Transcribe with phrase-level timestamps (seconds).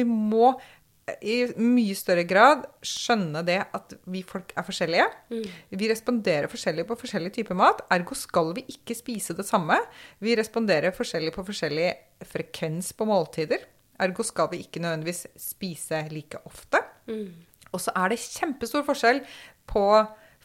[0.00, 0.54] Vi må
[1.26, 5.06] i mye større grad skjønne det at vi folk er forskjellige.
[5.74, 7.82] Vi responderer forskjellig på forskjellig type mat.
[7.90, 9.80] Ergo skal vi ikke spise det samme.
[10.22, 11.90] Vi responderer forskjellig på forskjellig
[12.30, 13.66] frekvens på måltider.
[14.00, 16.82] Ergo skal vi ikke nødvendigvis spise like ofte.
[17.72, 19.22] Og så er det kjempestor forskjell
[19.70, 19.84] på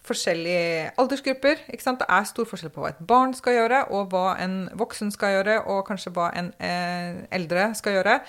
[0.05, 1.63] forskjellige aldersgrupper.
[1.65, 5.37] Det er stor forskjell på hva et barn skal gjøre, og hva en voksen skal
[5.37, 8.19] gjøre, og kanskje hva en eh, eldre skal gjøre.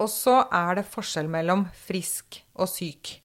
[0.00, 3.18] Og så er det forskjell mellom frisk og syk.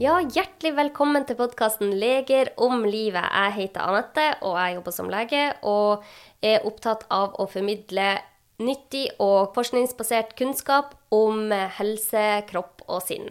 [0.00, 3.32] Ja, hjertelig velkommen til podkasten 'Leger om livet'.
[3.32, 6.04] Jeg heter Anette, og jeg jobber som lege og
[6.42, 8.16] er opptatt av å formidle
[8.60, 13.30] nyttig og forskningsbasert kunnskap om helse, kropp og sinn.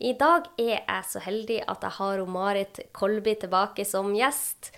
[0.00, 4.72] I dag er jeg så heldig at jeg har Marit Kolby tilbake som gjest.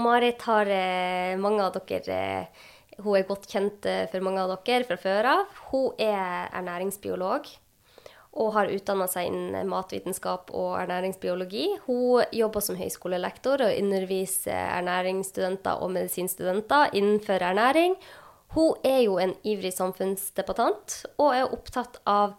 [0.00, 2.68] Marit har eh, mange av dere eh,
[3.02, 5.58] Hun er godt kjent eh, for mange av dere fra før av.
[5.72, 7.50] Hun er ernæringsbiolog
[8.32, 11.66] og har utdanna seg innen matvitenskap og ernæringsbiologi.
[11.84, 17.98] Hun jobber som høyskolelektor og underviser ernæringsstudenter og medisinstudenter innenfor ernæring.
[18.52, 22.34] Hun er jo en ivrig samfunnsdebattant og er opptatt av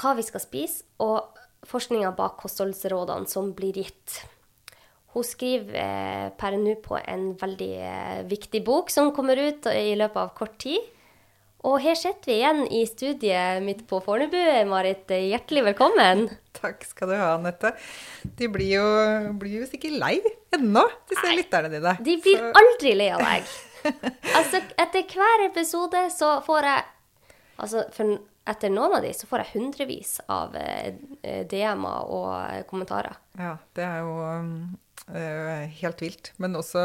[0.00, 1.36] hva vi skal spise, og
[1.68, 4.22] forskninga bak kostholdsrådene som blir gitt.
[5.12, 9.96] Hun skriver eh, per nå på en veldig eh, viktig bok som kommer ut i
[9.98, 10.80] løpet av kort tid.
[11.68, 14.38] Og her sitter vi igjen i studiet mitt på Fornebu.
[14.70, 16.22] Marit, hjertelig velkommen.
[16.56, 17.74] Takk skal du ha, Anette.
[18.38, 18.86] De blir jo,
[19.40, 20.14] blir jo sikkert lei
[20.56, 21.92] ennå, disse lytterne dine.
[22.00, 23.44] De blir Så- aldri lei av deg.
[24.36, 26.82] Altså, etter hver episode så får jeg
[27.64, 28.10] Altså, for
[28.50, 30.92] etter noen av de så får jeg hundrevis av eh,
[31.48, 33.16] DM-er og eh, kommentarer.
[33.40, 34.52] Ja, det er jo um,
[35.08, 36.32] helt vilt.
[36.38, 36.82] Men også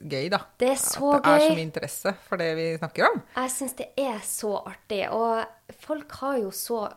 [0.00, 0.40] gøy, da.
[0.58, 3.22] Det er så At det er så mye interesse for det vi snakker om.
[3.36, 5.04] Jeg syns det er så artig.
[5.14, 6.88] Og folk har jo så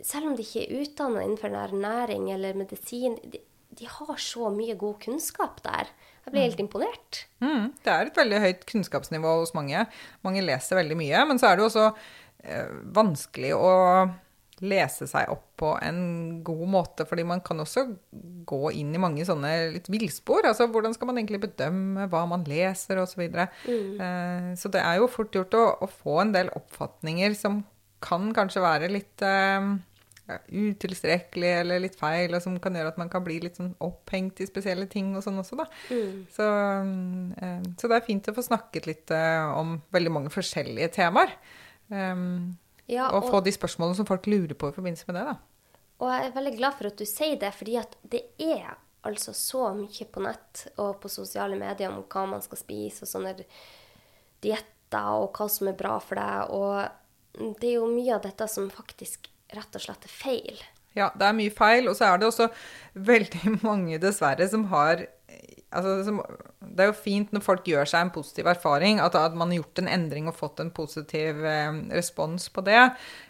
[0.00, 3.42] Selv om de ikke er utdanna innenfor ernæring eller medisin, de,
[3.76, 5.90] de har så mye god kunnskap der.
[6.24, 7.20] Jeg blir helt imponert.
[7.44, 9.84] Mm, det er et veldig høyt kunnskapsnivå hos mange.
[10.24, 11.20] Mange leser veldig mye.
[11.28, 11.86] Men så er det jo også
[12.44, 13.72] eh, vanskelig å
[14.60, 16.00] lese seg opp på en
[16.44, 17.86] god måte, fordi man kan også
[18.48, 20.46] gå inn i mange sånne litt villspor.
[20.48, 23.14] Altså hvordan skal man egentlig bedømme hva man leser, osv.
[23.14, 23.48] Så, videre.
[24.00, 27.62] eh, så det er jo fort gjort å, å få en del oppfatninger som
[28.00, 29.70] kan kanskje være litt eh,
[30.30, 34.40] utilstrekkelig eller litt feil, og som kan gjøre at man kan bli litt sånn opphengt
[34.40, 35.66] i spesielle ting og sånn også, da.
[36.32, 40.32] Så, mm, Så, så det er fint å få snakket litt eh, om veldig mange
[40.34, 41.34] forskjellige temaer.
[41.90, 42.56] Um,
[42.90, 45.36] Ja, og få de spørsmålene som folk lurer på i forbindelse med det, da.
[46.00, 48.72] Og jeg er veldig glad for at du sier det, fordi at det er
[49.06, 53.10] altså så mye på nett og på sosiale medier om hva man skal spise, og
[53.12, 53.34] sånne
[54.44, 56.54] dietter, og hva som er bra for deg.
[56.56, 60.62] Og det er jo mye av dette som faktisk rett og slett er feil.
[60.96, 62.48] Ja, det er mye feil, og så er det også
[62.98, 65.06] veldig mange, dessverre, som har
[65.70, 66.16] altså,
[66.60, 69.62] Det er jo fint når folk gjør seg en positiv erfaring, at, at man har
[69.62, 72.82] gjort en endring og fått en positiv eh, respons på det.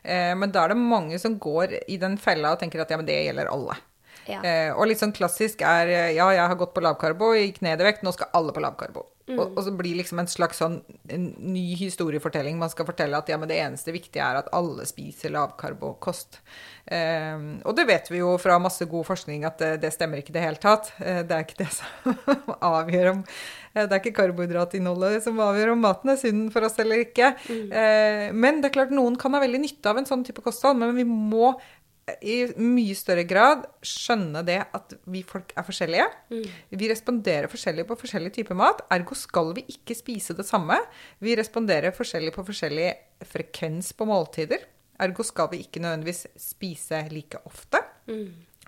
[0.02, 3.00] Eh, men da er det mange som går i den fella og tenker at ja,
[3.00, 3.78] men det gjelder alle.
[4.26, 4.42] Ja.
[4.44, 7.88] Eh, og litt sånn klassisk er ja, jeg har gått på lavkarbo, gikk ned i
[7.88, 9.06] vekt, nå skal alle på lavkarbo.
[9.36, 10.80] Og, og så blir liksom en slags sånn
[11.10, 12.58] en ny historiefortelling.
[12.60, 16.40] Man skal fortelle at ja, men det eneste viktige er at alle spiser lavkarbokost.
[16.90, 20.32] Um, og det vet vi jo fra masse god forskning at det, det stemmer ikke
[20.32, 20.92] i det hele tatt.
[20.98, 22.14] Eh, det er ikke det som
[22.72, 26.78] avgjør om eh, Det er ikke karbohydratinnholdet som avgjør om maten er sunn for oss
[26.82, 27.34] eller ikke.
[27.50, 30.80] Eh, men det er klart noen kan ha veldig nytte av en sånn type kosthold,
[30.82, 31.54] men vi må
[32.22, 36.06] i mye større grad skjønne det at vi folk er forskjellige.
[36.70, 38.82] Vi responderer forskjellig på forskjellig type mat.
[38.92, 40.78] Ergo skal vi ikke spise det samme.
[41.22, 42.90] Vi responderer forskjellig på forskjellig
[43.30, 44.66] frekvens på måltider.
[45.00, 47.80] Ergo skal vi ikke nødvendigvis spise like ofte.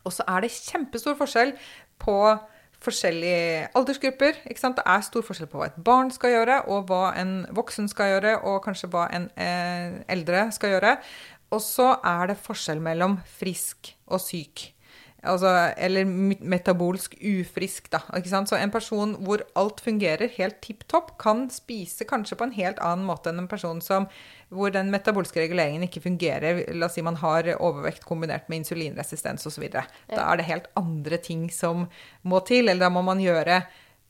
[0.05, 1.55] Og så er det kjempestor forskjell
[2.03, 2.17] på
[2.83, 4.41] forskjellige aldersgrupper.
[4.49, 8.17] Det er stor forskjell på hva et barn skal gjøre, og hva en voksen skal
[8.17, 10.97] gjøre, og kanskje hva en eh, eldre skal gjøre.
[11.53, 14.71] Og så er det forskjell mellom frisk og syk.
[15.23, 15.47] Altså,
[15.79, 18.01] eller me- metabolsk ufrisk, da.
[18.11, 22.81] Så en person hvor alt fungerer helt tipp topp, kan spise kanskje på en helt
[22.83, 24.09] annen måte enn en person som,
[24.51, 26.65] hvor den metabolske reguleringen ikke fungerer.
[26.75, 29.69] La oss si man har overvekt kombinert med insulinresistens osv.
[29.71, 31.87] Da er det helt andre ting som
[32.27, 33.63] må til, eller da må man gjøre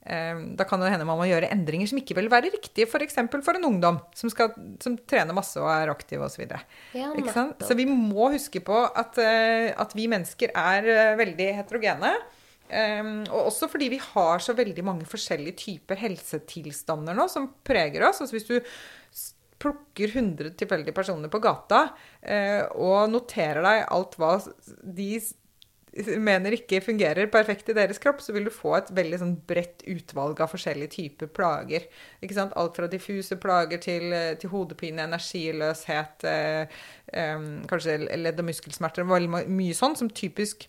[0.02, 3.20] da kan det hende man må gjøre endringer som ikke vil være riktige, f.eks.
[3.30, 4.50] For, for en ungdom som, skal,
[4.82, 6.42] som trener masse og er aktiv osv.
[6.98, 7.12] Ja.
[7.62, 12.16] Så vi må huske på at, eh, at vi mennesker er eh, veldig heterogene.
[12.72, 18.06] Um, og også fordi vi har så veldig mange forskjellige typer helsetilstander nå som preger
[18.08, 18.22] oss.
[18.24, 18.56] Altså hvis du
[19.62, 21.84] plukker 100 tilfeldige personer på gata
[22.20, 24.34] eh, og noterer deg alt hva
[24.82, 25.10] de
[25.92, 29.84] mener ikke fungerer perfekt i deres kropp, så vil du få et veldig sånn bredt
[29.92, 31.84] utvalg av forskjellige typer plager.
[32.24, 32.56] Ikke sant?
[32.56, 36.66] Alt fra diffuse plager til, eh, til hodepine, energiløshet, eh,
[37.12, 39.04] eh, kanskje ledd- og muskelsmerter.
[39.04, 40.68] Veldig mye sånn som typisk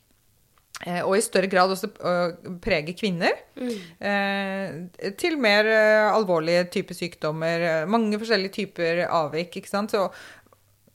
[0.86, 3.32] eh, og i større grad også eh, preger kvinner.
[3.56, 5.66] Eh, til mer
[6.12, 7.86] alvorlige typer sykdommer.
[7.88, 9.56] Mange forskjellige typer avvik.
[9.56, 9.92] ikke sant?
[9.92, 10.12] Så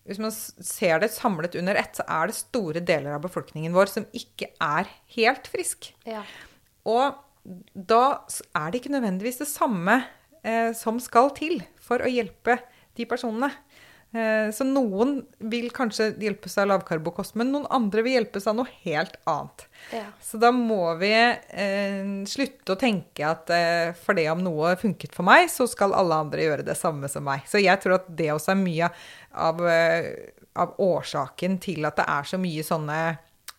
[0.08, 3.90] hvis man ser det samlet under ett, så er det store deler av befolkningen vår
[3.92, 4.88] som ikke er
[5.18, 5.90] helt frisk.
[6.08, 6.22] Ja.
[6.88, 7.18] Og
[7.72, 8.02] da
[8.56, 10.00] er det ikke nødvendigvis det samme
[10.40, 12.56] eh, som skal til for å hjelpe
[12.98, 13.52] de personene.
[14.16, 15.18] Eh, så noen
[15.52, 19.66] vil kanskje hjelpes av lavkarbokost, men noen andre vil hjelpes av noe helt annet.
[19.92, 20.06] Ja.
[20.24, 25.12] Så da må vi eh, slutte å tenke at eh, for det om noe funket
[25.16, 27.44] for meg, så skal alle andre gjøre det samme som meg.
[27.50, 28.90] Så jeg tror at det også er mye
[29.36, 30.10] av, eh,
[30.56, 33.00] av årsaken til at det er så mye sånne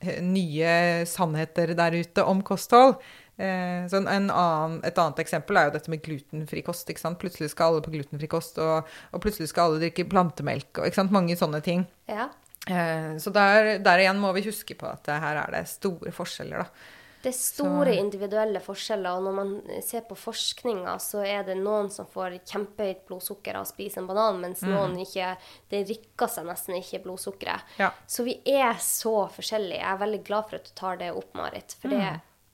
[0.02, 2.98] eh, nye sannheter der ute om kosthold.
[3.40, 6.92] Eh, så en annen, et annet eksempel er jo dette med glutenfri kost.
[7.22, 10.84] Plutselig skal alle på glutenfri kost, og, og plutselig skal alle drikke plantemelk.
[10.84, 11.02] Og?
[11.16, 11.88] Mange sånne ting.
[12.12, 12.30] ja.
[12.70, 16.68] Eh, så der, der igjen må vi huske på at her er det store forskjeller,
[16.68, 16.96] da.
[17.20, 19.50] Det er store individuelle forskjeller, og når man
[19.84, 24.08] ser på forskninga, så er det noen som får kjempehøyt blodsukker av å spise en
[24.08, 25.34] banan, mens noen ikke
[25.72, 27.76] Det rikker seg nesten ikke blodsukkeret.
[27.82, 27.90] Ja.
[28.08, 29.82] Så vi er så forskjellige.
[29.82, 31.76] Jeg er veldig glad for at du tar det opp, Marit.
[31.82, 32.14] For det,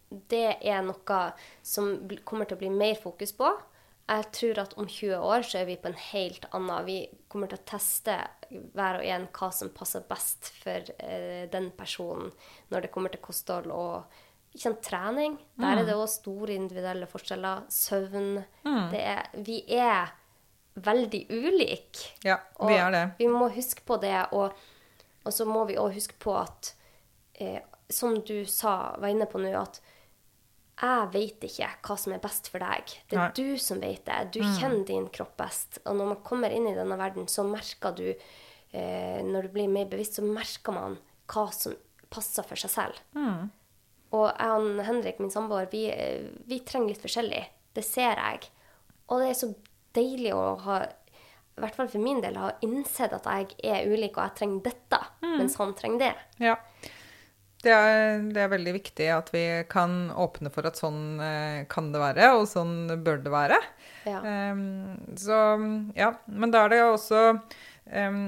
[0.10, 1.22] det er noe
[1.66, 1.96] som
[2.28, 3.50] kommer til å bli mer fokus på.
[4.06, 7.00] Jeg tror at om 20 år så er vi på en helt annen Vi
[7.32, 8.20] kommer til å teste
[8.50, 12.30] hver og en hva som passer best for eh, den personen
[12.70, 14.06] når det kommer til kosthold og
[14.56, 15.40] sant, trening.
[15.58, 17.66] Der er det òg store individuelle forskjeller.
[17.74, 18.38] Søvn.
[18.94, 20.14] Det er, vi er
[20.76, 22.14] veldig ulike.
[22.28, 23.04] Ja, vi er det.
[23.18, 24.54] vi må huske på det, og,
[25.24, 26.76] og så må vi òg huske på at
[27.34, 29.82] eh, Som du sa, var inne på nå, at
[30.76, 32.92] jeg vet ikke hva som er best for deg.
[33.08, 33.36] Det er Nei.
[33.38, 34.18] du som vet det.
[34.36, 35.80] Du kjenner din kropp best.
[35.86, 39.72] Og når man kommer inn i denne verden, så merker du eh, Når du blir
[39.72, 40.98] mer bevisst, så merker man
[41.32, 41.78] hva som
[42.12, 43.00] passer for seg selv.
[44.16, 47.42] Og jeg og Henrik, min samboer, vi, eh, vi trenger litt forskjellig.
[47.76, 48.52] Det ser jeg.
[49.08, 49.52] Og det er så
[49.96, 50.82] deilig å ha,
[51.56, 54.68] i hvert fall for min del, ha innsett at jeg er ulik, og jeg trenger
[54.68, 56.14] dette, mens han trenger det.
[56.44, 56.58] Ja.
[57.66, 61.92] Det er, det er veldig viktig at vi kan åpne for at sånn eh, kan
[61.94, 62.76] det være, og sånn
[63.06, 63.60] bør det være.
[64.06, 64.20] Ja.
[64.54, 65.40] Um, så
[65.98, 68.20] ja, men da er det jo også um,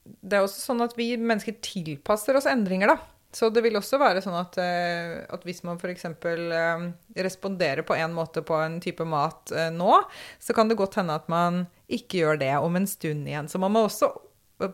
[0.00, 3.20] Det er også sånn at vi mennesker tilpasser oss endringer, da.
[3.32, 6.08] Så det vil også være sånn at, eh, at hvis man f.eks.
[6.26, 6.86] Eh,
[7.22, 10.00] responderer på en måte på en type mat eh, nå,
[10.42, 13.50] så kan det godt hende at man ikke gjør det om en stund igjen.
[13.50, 14.10] Så man må også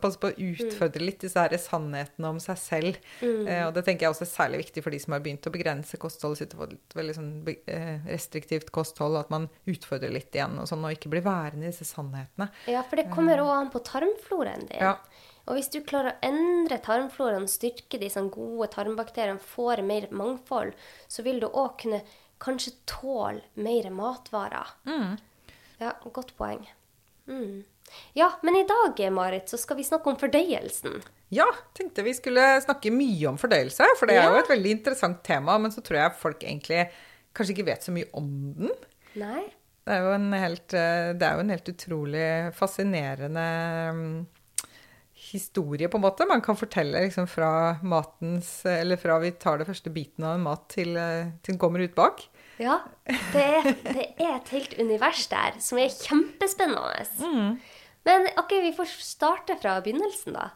[0.03, 2.99] passe på å utfordre litt disse her sannhetene om seg selv.
[3.23, 5.55] Eh, og det tenker jeg også er særlig viktig for de som har begynt å
[5.55, 10.59] begrense kostholdet sitt og et veldig sånn eh, restriktivt kosthold, at man utfordrer litt igjen
[10.62, 12.50] og sånn, og ikke blir værende i disse sannhetene.
[12.71, 14.83] Ja, for det kommer òg an på tarmfloraen din.
[14.83, 14.97] Ja.
[15.47, 20.75] Og hvis du klarer å endre tarmfloraen, styrke de sånn gode tarmbakteriene, får mer mangfold,
[21.06, 22.03] så vil du òg kunne
[22.43, 24.75] kanskje tåle mer matvarer.
[25.79, 26.67] Ja, godt poeng.
[27.27, 27.65] Mm.
[28.19, 31.03] Ja, men i dag, Marit, så skal vi snakke om fordøyelsen.
[31.35, 35.23] Ja, tenkte vi skulle snakke mye om fordøyelse, for det er jo et veldig interessant
[35.27, 36.87] tema, men så tror jeg folk egentlig
[37.37, 38.75] kanskje ikke vet så mye om den.
[39.21, 39.45] Nei?
[39.87, 42.29] Det er jo en helt, eh, det er jo en helt utrolig
[42.59, 43.47] fascinerende
[43.95, 44.15] mm,
[45.29, 46.27] historie, på en måte.
[46.27, 47.51] Man kan fortelle liksom fra
[47.87, 51.63] matens Eller fra vi tar det første biten av en mat til, eh, til den
[51.63, 52.27] kommer ut bak.
[52.63, 52.79] Ja.
[53.06, 57.05] Det er, det er et helt univers der som er kjempespennende.
[58.06, 60.51] Men ok, vi får starte fra begynnelsen, da.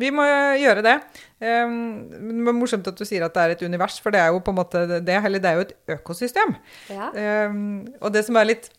[0.00, 0.24] Vi må
[0.56, 0.96] gjøre det.
[1.42, 4.30] Um, det er morsomt at du sier at det er et univers, for det er
[4.32, 6.54] jo på en måte det, eller det er jo et økosystem.
[6.88, 7.10] Ja.
[7.50, 8.70] Um, og det som er litt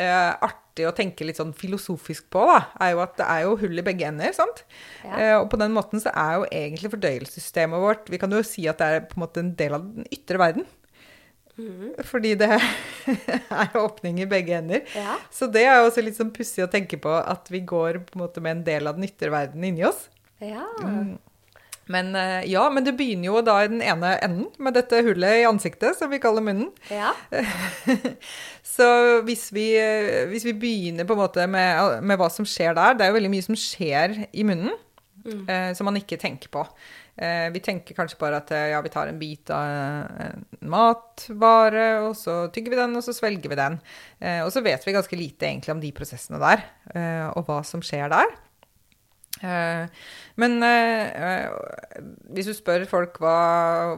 [0.00, 3.58] uh, artig å tenke litt sånn filosofisk på, da, er jo at det er jo
[3.60, 4.32] hull i begge ender.
[4.36, 4.64] sant?
[5.04, 5.12] Ja.
[5.12, 8.64] Uh, og på den måten så er jo egentlig fordøyelsessystemet vårt Vi kan jo si
[8.70, 10.68] at det er på en måte en del av den ytre verden.
[12.08, 12.48] Fordi det
[13.62, 14.86] er åpning i begge ender.
[14.96, 15.18] Ja.
[15.32, 18.24] Så det er også litt sånn pussig å tenke på at vi går på en
[18.24, 20.06] måte med en del av den ytre verden inni oss.
[20.42, 20.64] Ja.
[21.90, 25.42] Men eh, ja, men det begynner jo da i den ene enden, med dette hullet
[25.42, 26.70] i ansiktet, som vi kaller munnen.
[26.92, 27.12] Ja.
[28.74, 28.86] Så
[29.26, 32.96] hvis vi, eh, hvis vi begynner på en måte med, med hva som skjer der
[32.96, 34.72] Det er jo veldig mye som skjer i munnen
[35.26, 36.64] eh, som man ikke tenker på.
[37.16, 39.66] Eh, vi tenker kanskje bare at eh, ja, vi tar en bit av
[40.24, 43.76] en matvare, og så tygger vi den, og så svelger vi den.
[44.22, 46.64] Eh, og så vet vi ganske lite egentlig om de prosessene der,
[46.94, 48.32] eh, og hva som skjer der.
[49.42, 49.86] Eh,
[50.40, 51.50] Men eh,
[52.32, 53.36] hvis du spør folk hva,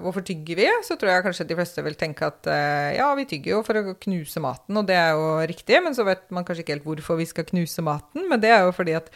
[0.02, 3.26] hvorfor tygger vi, så tror jeg kanskje de fleste vil tenke at eh, ja, vi
[3.30, 6.42] tygger jo for å knuse maten, og det er jo riktig, men så vet man
[6.49, 8.26] kanskje ikke helt hvorfor vi skal knuse maten.
[8.30, 9.11] Men det er jo fordi at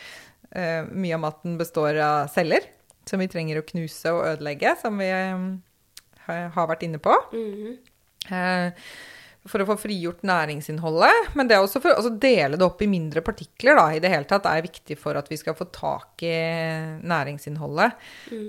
[0.55, 2.71] eh, mye av maten består av celler
[3.09, 5.47] som vi trenger å knuse og ødelegge, som vi eh,
[6.29, 7.15] har vært inne på.
[8.29, 8.89] Eh,
[9.49, 11.33] for å få frigjort næringsinnholdet.
[11.39, 14.03] Men det er også for å altså dele det opp i mindre partikler da, i
[14.03, 16.35] det hele tatt er viktig for at vi skal få tak i
[17.01, 17.97] næringsinnholdet.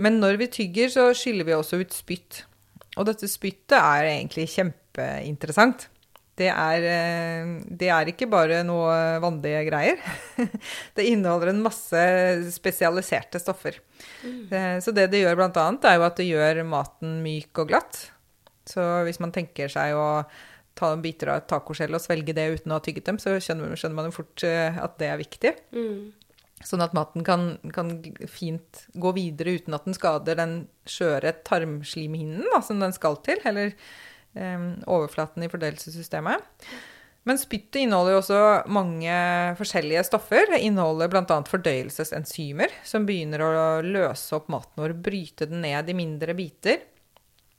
[0.03, 2.43] Men når vi tygger, så skyller vi også ut spytt.
[2.97, 5.87] Og dette spyttet er egentlig kjempeinteressant.
[6.39, 10.03] Det er, eh, det er ikke bare noe vanlige greier.
[10.95, 12.03] Det inneholder en masse
[12.55, 13.79] spesialiserte stoffer.
[14.23, 18.11] Eh, Så det det gjør annet, er jo at det gjør maten myk og glatt.
[18.69, 20.25] Så hvis man tenker seg å
[20.79, 23.33] ta en biter av et tacoskjell og svelge det uten å ha tygget dem, så
[23.41, 25.53] skjønner, skjønner man jo fort eh, at det er viktig.
[26.63, 27.93] Sånn at maten kan, kan
[28.27, 30.55] fint gå videre uten at den skader den
[30.87, 33.73] skjøre tarmslimhinnen da, som den skal til, eller
[34.35, 36.43] eh, overflaten i fordøyelsessystemet.
[37.27, 39.15] Men spyttet inneholder jo også mange
[39.59, 40.47] forskjellige stoffer.
[40.53, 41.39] Det inneholder bl.a.
[41.49, 43.51] fordøyelsesenzymer, som begynner å
[43.85, 46.79] løse opp maten vår, bryte den ned i mindre biter.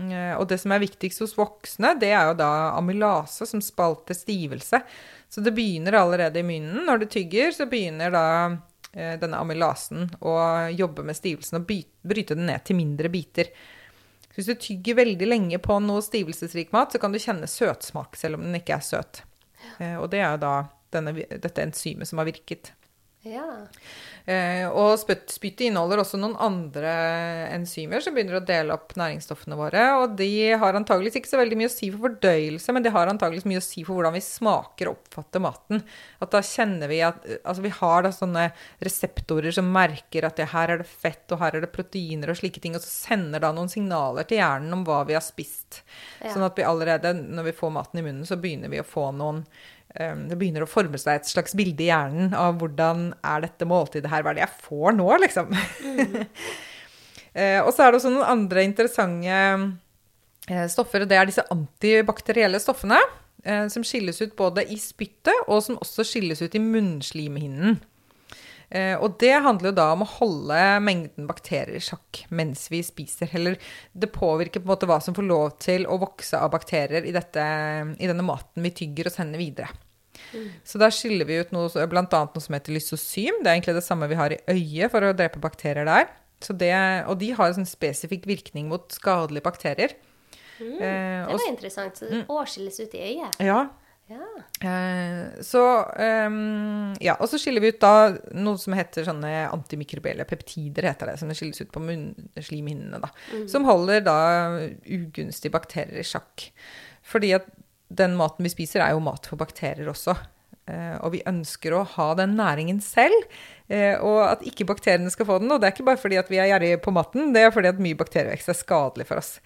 [0.01, 4.17] Eh, Og det som er viktigst hos voksne, det er jo da amylase, som spalter
[4.17, 4.81] stivelse.
[5.31, 6.87] Så det begynner allerede i munnen.
[6.89, 8.27] Når du tygger, så begynner da
[8.97, 10.39] eh, denne amylasen å
[10.73, 13.53] jobbe med stivelsen og bryte den ned til mindre biter.
[14.35, 18.39] Hvis du tygger veldig lenge på noe stivelsesrik mat, så kan du kjenne søtsmak, selv
[18.39, 19.23] om den ikke er søt.
[19.79, 20.55] Eh, Og det er da
[20.93, 22.73] denne, dette enzymet som har virket.
[23.21, 23.67] Ja.
[24.25, 26.93] Eh, og spytt, spyttet inneholder også noen andre
[27.53, 29.83] enzymer som begynner å dele opp næringsstoffene våre.
[30.01, 30.29] Og de
[30.61, 33.61] har antageligvis ikke så veldig mye å si for fordøyelse, men de har antageligvis mye
[33.61, 35.83] å si for hvordan vi smaker og oppfatter maten.
[36.25, 38.47] At da kjenner vi at Altså vi har da sånne
[38.85, 42.39] reseptorer som merker at ja, her er det fett, og her er det proteiner og
[42.39, 45.83] slike ting, og så sender da noen signaler til hjernen om hva vi har spist.
[46.23, 46.33] Ja.
[46.33, 49.11] Sånn at vi allerede, når vi får maten i munnen, så begynner vi å få
[49.17, 49.45] noen
[49.91, 54.11] det begynner å forme seg et slags bilde i hjernen av hvordan er dette måltidet
[54.13, 55.51] her, hva er det jeg får nå, liksom.
[55.51, 56.13] Mm.
[57.65, 59.41] og så er det også noen andre interessante
[60.47, 63.01] eh, stoffer, og det er disse antibakterielle stoffene,
[63.45, 67.81] eh, som skilles ut både i spyttet, og som også skilles ut i munnslimhinnen.
[68.71, 72.83] Eh, og det handler jo da om å holde mengden bakterier i sjakk mens vi
[72.87, 73.33] spiser.
[73.35, 73.59] Eller
[73.93, 77.15] det påvirker på en måte hva som får lov til å vokse av bakterier i,
[77.15, 77.45] dette,
[77.99, 79.71] i denne maten vi tygger og sender videre.
[80.67, 82.05] Så der skiller vi ut noe, bl.a.
[82.05, 83.41] noe som heter lysosym.
[83.41, 86.11] Det er egentlig det samme vi har i øyet for å drepe bakterier der.
[86.41, 86.73] Så det,
[87.11, 89.97] og de har en sånn spesifikk virkning mot skadelige bakterier.
[90.61, 90.93] Mm, Det
[91.27, 91.99] og, var interessant.
[91.99, 93.41] Så det årskilles ut i øyet.
[93.45, 93.61] ja,
[94.11, 94.27] Ja.
[94.69, 95.63] Eh, så
[96.27, 101.13] um, Ja, og så skiller vi ut da noe som heter sånne antimikrobielle peptider, heter
[101.13, 103.13] det, som det skilles ut på munnslimhinnene, da.
[103.51, 104.19] Som holder da
[104.83, 106.49] ugunstige bakterier i sjakk.
[107.07, 107.47] Fordi at
[107.91, 110.15] den maten vi spiser, er jo mat for bakterier også.
[110.71, 113.27] Eh, og vi ønsker å ha den næringen selv,
[113.71, 115.51] eh, og at ikke bakteriene skal få den.
[115.51, 117.73] Og det er ikke bare fordi at vi er gjerrige på maten, det er fordi
[117.73, 119.37] at mye bakterievekst er skadelig for oss.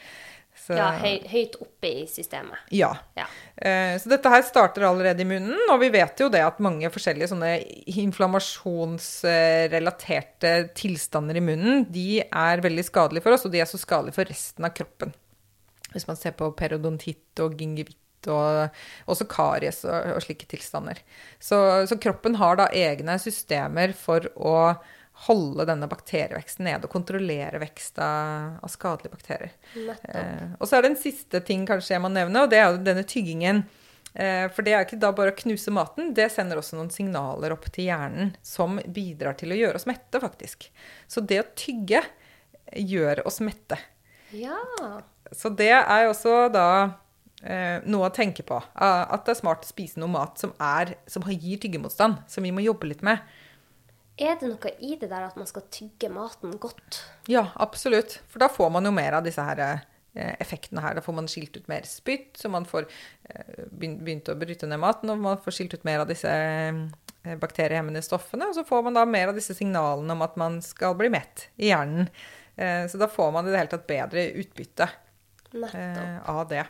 [0.64, 2.56] Så- ja høy, høyt oppe i systemet.
[2.72, 2.94] ja.
[3.18, 3.26] Ja.
[3.60, 6.88] Eh, Så dette her starter allerede i munnen, og vi vet jo det at mange
[6.88, 7.50] forskjellige sånne
[8.00, 14.16] inflammasjonsrelaterte tilstander i munnen, de er veldig skadelige for oss, og de er så skadelige
[14.16, 15.12] for resten av kroppen.
[15.94, 18.00] Hvis man ser på periodontitt og gingivitt
[18.32, 18.70] og
[19.12, 20.96] også karies og, og slike tilstander.
[21.38, 21.58] Så,
[21.90, 24.56] så kroppen har da egne systemer for å
[25.14, 29.54] holde denne bakterieveksten nede og kontrollere vekst av, av skadelige bakterier.
[29.78, 32.66] Eh, og så er det en siste ting kanskje jeg må nevne, og det er
[32.68, 33.62] jo denne tyggingen.
[34.14, 37.54] Eh, for det er ikke da bare å knuse maten, det sender også noen signaler
[37.54, 40.68] opp til hjernen som bidrar til å gjøre oss mette, faktisk.
[41.10, 42.02] Så det å tygge
[42.74, 43.78] gjør oss mette.
[44.34, 44.58] Ja.
[45.30, 46.68] Så det er jo også da
[47.42, 48.58] eh, noe å tenke på.
[48.74, 52.54] At det er smart å spise noe mat som, er, som gir tyggemotstand, som vi
[52.54, 53.22] må jobbe litt med.
[54.20, 57.00] Er det noe i det der at man skal tygge maten godt?
[57.30, 58.20] Ja, absolutt.
[58.30, 60.94] For da får man jo mer av disse her eh, effektene her.
[60.94, 64.78] Da får man skilt ut mer spytt, så man får eh, begynt å bryte ned
[64.82, 68.86] maten, og man får skilt ut mer av disse eh, bakteriehemmende stoffene, og så får
[68.86, 72.10] man da mer av disse signalene om at man skal bli mett i hjernen.
[72.54, 74.86] Så da får man i det hele tatt bedre utbytte
[75.58, 76.28] Nettopp.
[76.30, 76.60] av det.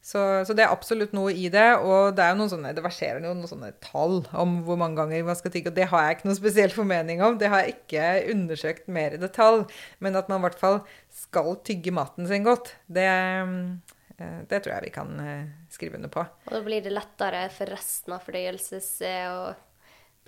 [0.00, 1.66] Så, så det er absolutt noe i det.
[1.84, 4.96] Og det er jo noen sånne, det verserer jo noen sånne tall om hvor mange
[5.00, 5.72] ganger man skal tygge.
[5.72, 7.38] Og det har jeg ikke noen spesiell formening om.
[7.40, 9.66] Det har jeg ikke undersøkt mer i detalj.
[10.00, 10.80] Men at man i hvert fall
[11.22, 16.12] skal tygge maten sin godt, det, eh, det tror jeg vi kan eh, skrive under
[16.12, 16.24] på.
[16.48, 19.02] Og da blir det lettere for resten av fordøyelses-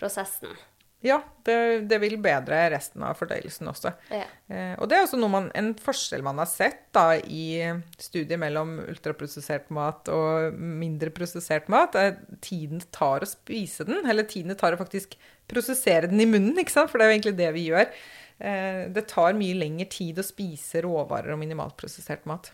[0.03, 0.57] prosessen.
[1.03, 1.55] Ja, det,
[1.91, 3.91] det vil bedre resten av fordøyelsen også.
[4.15, 4.23] Ja.
[4.47, 7.59] Eh, og det er også noe man, en forskjell man har sett da, i
[7.99, 14.05] studier mellom ultraprosessert mat og mindre prosessert mat, er tiden det tar å spise den,
[14.07, 15.17] eller tiden det tar å faktisk
[15.51, 16.93] prosessere den i munnen, ikke sant?
[16.93, 17.91] for det er jo egentlig det vi gjør.
[18.39, 22.53] Eh, det tar mye lengre tid å spise råvarer og minimalt prosessert mat.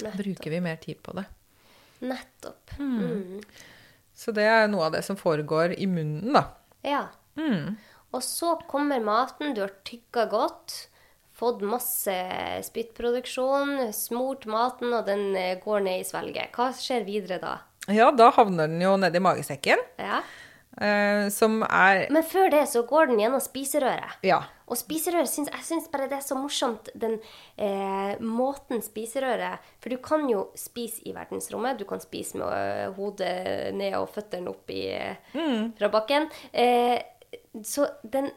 [0.00, 0.22] Nettopp.
[0.22, 1.26] Bruker vi mer tid på det.
[2.04, 2.78] Nettopp.
[2.80, 3.44] Mm.
[4.16, 6.46] Så det er noe av det som foregår i munnen, da.
[6.84, 7.04] Ja.
[7.38, 7.76] Mm.
[8.14, 10.76] Og så kommer maten, du har tygga godt,
[11.34, 12.14] fått masse
[12.68, 16.54] spyttproduksjon, smurt maten, og den eh, går ned i svelget.
[16.54, 17.56] Hva skjer videre da?
[17.90, 20.22] Ja, da havner den jo nedi magesekken, Ja.
[20.74, 24.16] Uh, som er Men før det så går den gjennom spiserøret.
[24.26, 24.40] Ja.
[24.64, 27.18] Og spiserøret, syns, jeg syns bare det er så morsomt, den
[27.60, 31.78] eh, måten spiserøret For du kan jo spise i verdensrommet.
[31.78, 34.86] Du kan spise med eh, hodet ned og føttene opp i,
[35.36, 35.74] mm.
[35.78, 36.30] fra bakken.
[36.50, 36.96] Eh,
[37.64, 38.30] så den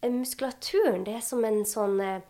[0.00, 2.20] eh, muskulaturen, det er som en sånn eh,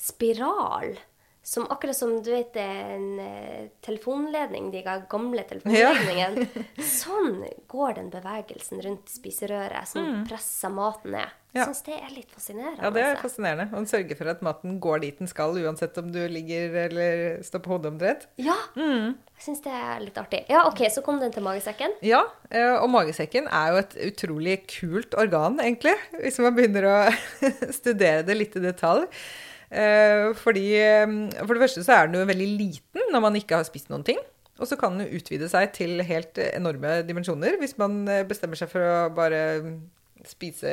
[0.00, 0.96] spiral.
[1.42, 6.44] Som akkurat som du vet en eh, telefonledning, de gamle telefonledningene.
[6.84, 7.40] sånn
[7.72, 11.30] går den bevegelsen rundt spiserøret, som presser maten ned.
[11.32, 11.36] Mm.
[11.50, 11.64] Ja.
[11.64, 12.78] Jeg syns det er litt fascinerende.
[12.84, 13.24] Ja, det er altså.
[13.24, 13.64] fascinerende.
[13.80, 17.64] Og sørge for at maten går dit den skal, uansett om du ligger eller står
[17.64, 18.28] på hodet omtrent.
[18.38, 19.16] Ja, Mm.
[19.16, 20.44] jeg syns det er litt artig.
[20.52, 21.96] Ja, OK, så kom den til magesekken.
[22.06, 22.20] Ja,
[22.52, 26.98] eh, og magesekken er jo et utrolig kult organ, egentlig, hvis man begynner å
[27.80, 29.08] studere det litt i detalj.
[29.70, 31.06] Eh, Fordi eh,
[31.46, 34.02] For det første så er den jo veldig liten når man ikke har spist noen
[34.06, 34.18] ting.
[34.60, 38.68] Og så kan den utvide seg til helt enorme dimensjoner hvis man eh, bestemmer seg
[38.72, 39.44] for å bare
[40.28, 40.72] spise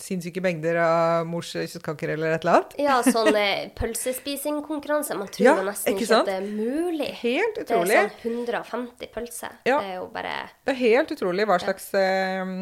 [0.00, 2.74] sinnssyke mengder av mors kjøttkaker eller et eller annet.
[2.80, 5.16] Ja, sånn eh, pølsespisingkonkurranse.
[5.20, 6.28] Man tror Ja, nesten ikke sant?
[6.28, 7.10] at det er mulig.
[7.22, 7.94] Helt utrolig.
[7.94, 9.56] Det er sånn 150 pølser.
[9.68, 9.78] Ja.
[9.80, 10.34] Det er jo bare
[10.66, 12.54] Det er helt utrolig hva slags eh,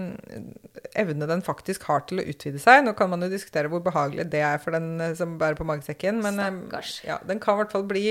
[0.99, 2.83] evne den faktisk har til å utvide seg.
[2.85, 5.67] Nå kan man jo diskutere hvor behagelig det er for den eh, som bærer på
[5.69, 8.05] magesekken, men eh, ja, den kan i hvert fall bli,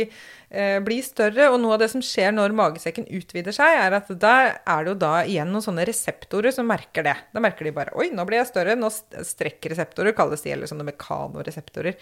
[0.50, 1.50] eh, bli større.
[1.54, 4.94] Og noe av det som skjer når magesekken utvider seg, er at der er det
[4.94, 7.18] jo da igjen noen sånne reseptorer som merker det.
[7.34, 8.78] Da merker de bare Oi, nå blir jeg større.
[8.78, 11.98] Nå strekker strekkreseptorer kalles de, eller sånne mekanoreseptorer.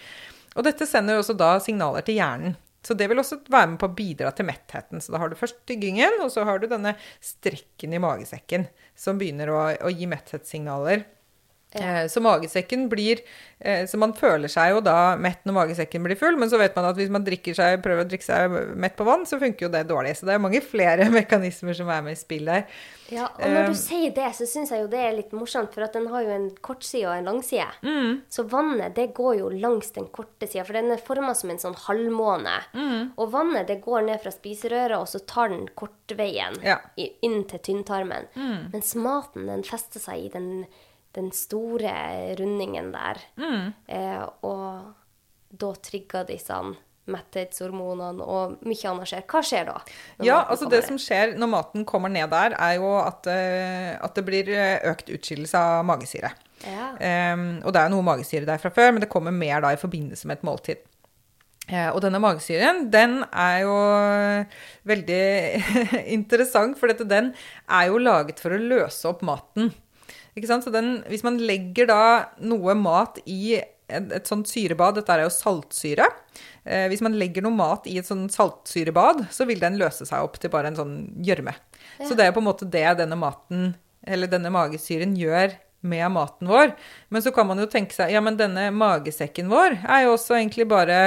[0.56, 2.56] Og dette sender jo også da signaler til hjernen.
[2.86, 5.02] Så det vil også være med på å bidra til mettheten.
[5.02, 6.94] Så da har du først tyggingen, og så har du denne
[7.24, 11.02] strekken i magesekken som begynner å, å gi metthetssignaler.
[11.74, 13.18] Eh, Så magesekken blir
[13.58, 16.76] eh, Så man føler seg jo da mett når magesekken blir full, men så vet
[16.76, 19.72] man at hvis man seg, prøver å drikke seg mett på vann, så funker jo
[19.74, 20.14] det dårlig.
[20.16, 22.64] Så det er mange flere mekanismer som er med i spill der.
[23.10, 25.74] Ja, og når Um, du sier det, så syns jeg jo det er litt morsomt,
[25.74, 27.68] for at den har jo en kortside og en langside.
[27.86, 28.22] Mm.
[28.30, 31.60] Så vannet, det går jo langs den korte sida, for den er forma som en
[31.62, 32.56] sånn halvmåne.
[32.74, 33.12] Mm.
[33.16, 36.78] Og vannet, det går ned fra spiserøret, og så tar den kortveien Ja.
[36.98, 37.14] Mm.
[37.22, 38.26] inn til tynntarmen.
[38.72, 40.66] Mens maten, den fester seg i den,
[41.16, 41.92] den store
[42.38, 43.22] rundingen der.
[43.40, 43.70] Mm.
[43.88, 46.58] Eh, og da trigger disse
[47.06, 49.22] metthetshormonene, og mye annet skjer.
[49.30, 49.76] Hva skjer da?
[50.26, 54.18] Ja, altså det som skjer når maten kommer ned der, er jo at, eh, at
[54.18, 56.32] det blir eh, økt utskillelse av magesyre.
[56.66, 56.90] Ja.
[56.96, 59.80] Um, og det er noe magesyre der fra før, men det kommer mer da i
[59.80, 60.82] forbindelse med et måltid.
[61.66, 63.76] Uh, og denne magesyren, den er jo
[64.88, 65.24] veldig
[66.16, 67.32] interessant, for dette, den
[67.68, 69.70] er jo laget for å løse opp maten.
[70.36, 70.66] Ikke sant?
[70.66, 72.02] Så den, hvis man legger da
[72.44, 73.72] noe mat i et,
[74.12, 76.08] et sånt syrebad, dette er jo saltsyre.
[76.66, 80.26] Eh, hvis man legger noe mat i et sånt saltsyrebad, så vil den løse seg
[80.26, 81.54] opp til bare en sånn gjørme.
[82.02, 83.70] Så det er på en måte det denne maten,
[84.06, 86.74] eller denne magesyren gjør med maten vår.
[87.14, 90.36] Men så kan man jo tenke seg, ja, men denne magesekken vår er jo også
[90.40, 91.00] egentlig bare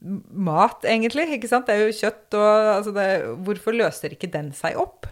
[0.00, 1.28] mat, egentlig.
[1.36, 1.68] ikke sant?
[1.68, 3.08] Det er jo kjøtt, og altså det,
[3.44, 5.10] hvorfor løser ikke den seg opp?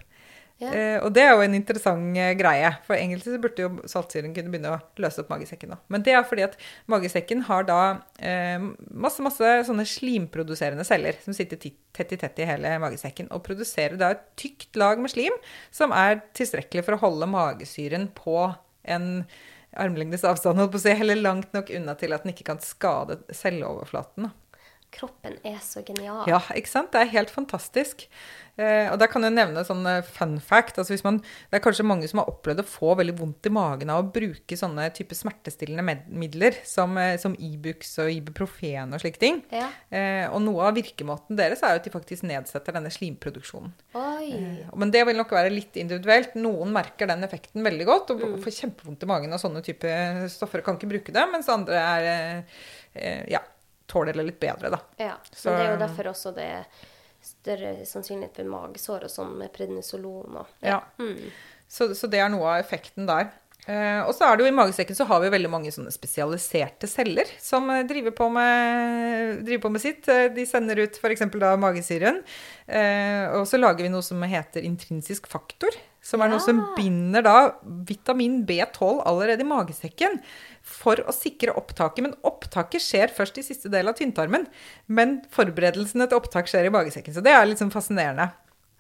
[0.58, 4.32] Eh, og det er jo en interessant eh, greie, for egentlig så burde jo saltsyren
[4.34, 5.70] kunne begynne å løse opp magesekken.
[5.74, 5.78] da.
[5.92, 6.56] Men det er fordi at
[6.90, 7.82] magesekken har da
[8.18, 8.58] eh,
[8.90, 13.98] masse masse sånne slimproduserende celler som sitter tett i tett i hele magesekken, og produserer
[14.00, 15.36] da et tykt lag med slim
[15.74, 18.50] som er tilstrekkelig for å holde magesyren på
[18.88, 19.08] en
[19.78, 22.62] armlengdes avstand, holdt på å si, eller langt nok unna til at den ikke kan
[22.64, 24.26] skade celleoverflaten.
[24.26, 24.47] da.
[24.94, 26.24] Kroppen er så genial.
[26.30, 26.92] Ja, ikke sant?
[26.94, 28.06] Det er helt fantastisk.
[28.58, 30.80] Eh, og der kan jeg nevne sånn eh, fun fact.
[30.82, 33.92] Altså man, det er kanskje mange som har opplevd å få veldig vondt i magen
[33.94, 39.22] av å bruke sånne type smertestillende midler som, eh, som Ibux og Ibuprofen og slike
[39.22, 39.38] ting.
[39.54, 39.68] Ja.
[39.94, 43.70] Eh, og noe av virkemåten deres er jo at de faktisk nedsetter denne slimproduksjonen.
[43.94, 46.34] Eh, Men det vil nok være litt individuelt.
[46.34, 49.92] Noen merker den effekten veldig godt og får kjempevondt i magen av sånne type
[50.34, 52.44] stoffer og kan ikke bruke det, mens andre er,
[52.98, 53.44] eh, ja,
[53.88, 54.80] tåler det litt bedre, da.
[55.00, 55.14] Ja.
[55.32, 56.64] Så- Men det er jo derfor også det er
[57.28, 60.80] større sannsynlighet for magesår og sånn med prednisolon og Ja.
[61.00, 61.30] Mm.
[61.68, 63.30] Så, så det er noe av effekten der.
[63.68, 66.88] Eh, og så er det jo i magesekken så har vi veldig mange sånne spesialiserte
[66.88, 70.08] celler som eh, driver på med, driver på med sitt.
[70.08, 71.20] Eh, De sender ut f.eks.
[71.36, 72.22] da magesyren.
[72.66, 75.68] Eh, og så lager vi noe som heter intrinsisk faktor.
[76.08, 77.36] Som er noe som binder da
[77.88, 80.16] vitamin B12 allerede i magesekken
[80.64, 82.00] for å sikre opptaket.
[82.06, 84.46] Men opptaket skjer først i siste del av tynntarmen.
[84.88, 87.12] Men forberedelsene til opptak skjer i magesekken.
[87.12, 88.30] Så det er litt sånn fascinerende.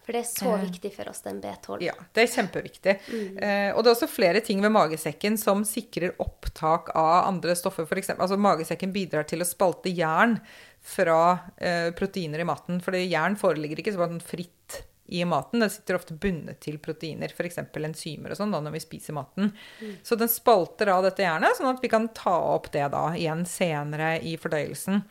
[0.08, 1.82] For det er så viktig for oss, den B12.
[1.84, 2.92] Ja, det er kjempeviktig.
[3.12, 7.84] Eh, og det er også flere ting ved magesekken som sikrer opptak av andre stoffer.
[7.84, 10.38] For eksempel, altså magesekken bidrar til å spalte jern
[10.80, 11.20] fra
[11.60, 12.80] eh, proteiner i maten.
[12.80, 15.62] For jern foreligger ikke sånn fritt i maten.
[15.64, 17.60] Det sitter ofte bundet til proteiner, f.eks.
[17.60, 19.52] enzymer og sånn, da når vi spiser maten.
[20.06, 23.46] Så den spalter av dette jernet, sånn at vi kan ta opp det da igjen
[23.48, 25.02] senere i fordøyelsen.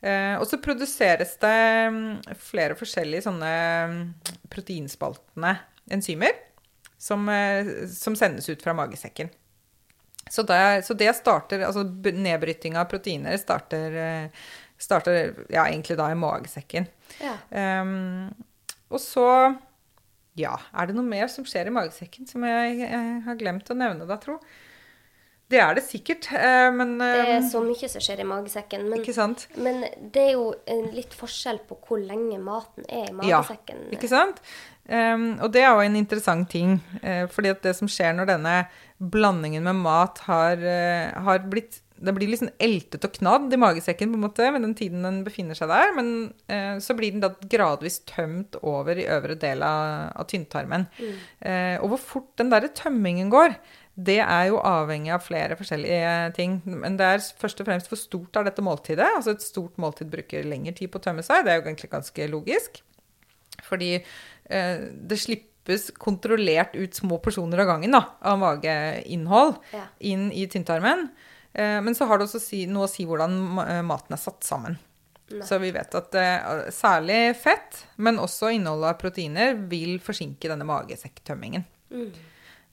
[0.00, 1.56] Eh, og så produseres det
[1.90, 3.54] mm, flere forskjellige sånne
[3.90, 4.04] mm,
[4.52, 5.56] proteinspaltende
[5.90, 6.36] enzymer
[6.98, 9.32] som, eh, som sendes ut fra magesekken.
[10.30, 16.10] Så det, så det starter Altså nedbryting av proteiner starter, eh, starter ja, egentlig da
[16.12, 16.86] i magesekken.
[17.24, 17.34] Ja.
[17.50, 18.28] Ehm,
[18.90, 19.26] og så
[20.38, 23.76] Ja, er det noe mer som skjer i magesekken som jeg, jeg har glemt å
[23.76, 24.38] nevne, da, tro?
[25.48, 28.84] Det er det sikkert, eh, men Det er eh, så mye som skjer i magesekken.
[28.84, 29.46] Men, Ikke sant?
[29.56, 29.80] men
[30.12, 33.86] det er jo en litt forskjell på hvor lenge maten er i magesekken.
[33.86, 34.42] Ja, ikke sant?
[34.88, 38.28] Um, og det er jo en interessant ting, Uh, fordi at det som skjer når
[38.28, 38.54] denne
[38.98, 44.12] blandingen med mat har, uh, har blitt Det blir liksom eltet og knadd i magesekken
[44.12, 46.12] på en måte med den tiden den befinner seg der, men
[46.46, 50.86] eh, så blir den da gradvis tømt over i øvre del av, av tynntarmen.
[51.40, 53.56] Eh, og hvor fort den derre tømmingen går,
[53.98, 56.60] det er jo avhengig av flere forskjellige ting.
[56.70, 59.08] Men det er først og fremst hvor stort er dette måltidet.
[59.16, 61.42] Altså et stort måltid bruker lengre tid på å tømme seg.
[61.42, 62.78] Det er jo egentlig ganske logisk.
[63.66, 69.88] Fordi eh, det slippes kontrollert ut små porsjoner av gangen da, av mageinnhold Ja.
[69.98, 71.08] inn i tynntarmen.
[71.52, 74.46] Eh, men så har det også si, noe å si hvordan eh, maten er satt
[74.46, 74.78] sammen.
[75.44, 80.64] Så vi vet at eh, særlig fett, men også innholdet av proteiner, vil forsinke denne
[80.68, 81.66] magesekktømmingen.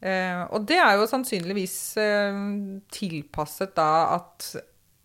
[0.06, 1.76] Eh, og det er jo sannsynligvis
[2.96, 4.56] tilpasset da at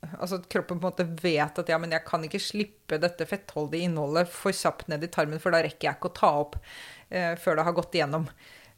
[0.01, 3.27] Altså at kroppen på en måte vet at ja, men jeg kan ikke slippe dette
[3.29, 6.57] fettholdige innholdet for kjapt ned i tarmen, for da rekker jeg ikke å ta opp
[6.57, 8.25] eh, før det har gått igjennom.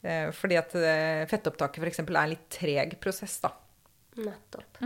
[0.02, 2.02] Eh, fordi at eh, fettopptaket f.eks.
[2.02, 3.52] er en litt treg prosess, da.
[4.18, 4.82] Nettopp.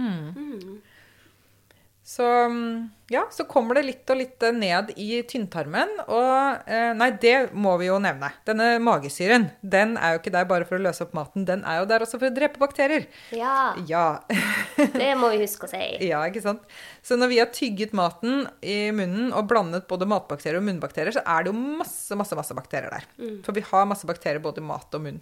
[2.07, 5.91] Så mm, ja, så kommer det litt og litt ned i tynntarmen.
[6.07, 8.29] Og eh, nei, det må vi jo nevne.
[8.47, 11.43] Denne magesyren, den er jo ikke der bare for å løse opp maten.
[11.49, 13.09] Den er jo der også for å drepe bakterier.
[13.35, 14.05] Ja, Ja.
[15.01, 15.83] det må vi huske å si.
[16.07, 16.63] ja, ikke sant.
[17.03, 21.25] Så når vi har tygget maten i munnen og blandet både matbakterier og munnbakterier, så
[21.27, 23.09] er det jo masse, masse, masse bakterier der.
[23.43, 25.19] For vi har masse bakterier både i mat og munn.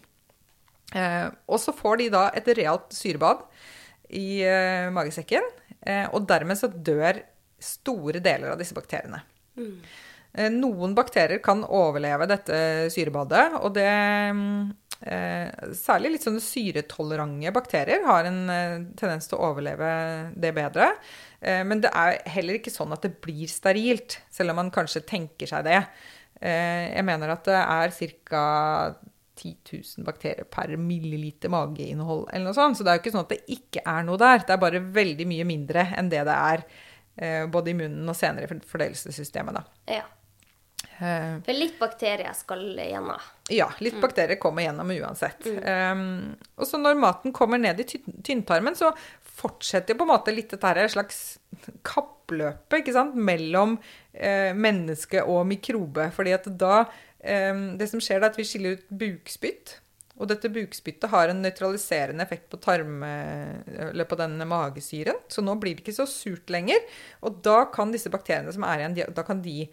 [0.92, 3.40] Eh, og så får de da et realt syrebad
[4.10, 5.52] i uh, magesekken,
[5.84, 7.18] Uh, og dermed så dør
[7.60, 9.18] store deler av disse bakteriene.
[10.34, 12.56] Eh, noen bakterier kan overleve dette
[12.90, 13.90] syrebadet, og det
[14.34, 14.72] um,
[15.06, 18.40] eh, Særlig litt sånne syretolerante bakterier har en
[18.98, 19.92] tendens til å overleve
[20.40, 20.90] det bedre.
[21.38, 25.04] Eh, men det er heller ikke sånn at det blir sterilt, selv om man kanskje
[25.06, 25.80] tenker seg det.
[26.40, 27.94] Eh, jeg mener at det er
[28.26, 28.44] ca.
[29.37, 29.55] 10
[29.99, 32.79] 000 bakterier per milliliter mageinnhold, eller noe sånt.
[32.79, 34.42] Så det er jo ikke sånn at det ikke er noe der.
[34.47, 36.64] Det er bare veldig mye mindre enn det det er
[37.16, 39.59] eh, både i munnen og senere i fordøyelsessystemet.
[39.59, 39.64] Da.
[40.01, 40.05] Ja.
[41.01, 43.18] Eh, For litt bakterier skal gjennom.
[43.51, 45.47] ja, litt bakterier kommer gjennom uansett.
[45.51, 48.92] Um, og så når maten kommer ned i tynn- tynntarmen, så
[49.35, 51.23] fortsetter jo på en måte litt dette slags
[51.83, 53.77] kappløpet mellom
[54.12, 56.11] eh, menneske og mikrobe.
[56.14, 56.85] fordi at da
[57.24, 59.78] Det som skjer, er at vi skiller ut bukspytt.
[60.14, 65.18] Og dette bukspyttet har en nøytraliserende effekt på på denne magesyren.
[65.28, 66.84] Så nå blir det ikke så surt lenger.
[67.26, 69.64] Og da kan disse bakteriene som er igjen, da kan de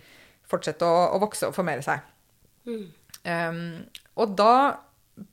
[0.49, 2.01] fortsette å, å vokse og formere seg.
[2.65, 3.85] Um,
[4.17, 4.55] og da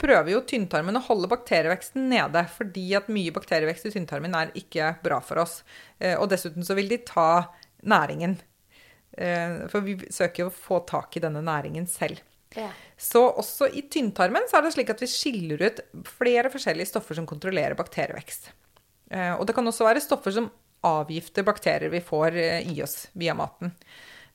[0.00, 4.92] prøver jo tynntarmen å holde bakterieveksten nede, fordi at mye bakterievekst i tynntarmen er ikke
[5.04, 5.62] bra for oss.
[5.98, 7.48] Eh, og dessuten så vil de ta
[7.88, 8.36] næringen.
[9.18, 12.20] Eh, for vi søker jo å få tak i denne næringen selv.
[12.56, 12.70] Ja.
[12.96, 17.18] Så også i tynntarmen så er det slik at vi skiller ut flere forskjellige stoffer
[17.18, 18.52] som kontrollerer bakterievekst.
[19.10, 20.50] Eh, og det kan også være stoffer som
[20.86, 23.74] avgifter bakterier vi får eh, i oss via maten.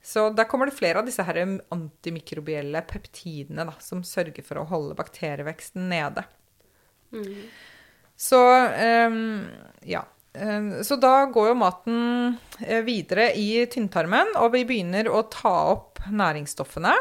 [0.03, 1.39] Så der kommer det flere av disse her
[1.71, 6.25] antimikrobielle peptidene da, som sørger for å holde bakterieveksten nede.
[8.19, 8.41] Så
[9.07, 9.45] um,
[9.87, 10.03] ja.
[10.33, 15.53] Eh, Så da går jo maten eh, videre i tynntarmen, og vi begynner å ta
[15.73, 16.93] opp næringsstoffene.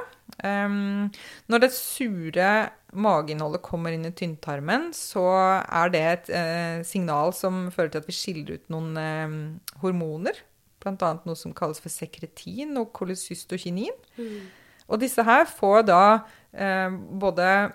[0.44, 1.10] Ehm,
[1.48, 5.24] Når det sure mageinnholdet kommer inn i tynntarmen, så
[5.64, 10.36] er det et eh, signal som fører til at vi skiller ut noen eh, hormoner.
[10.82, 11.12] Bl.a.
[11.24, 13.94] noe som kalles for sekretin og kolesystokinin.
[14.90, 16.00] Og disse her får da
[16.52, 17.72] eh, både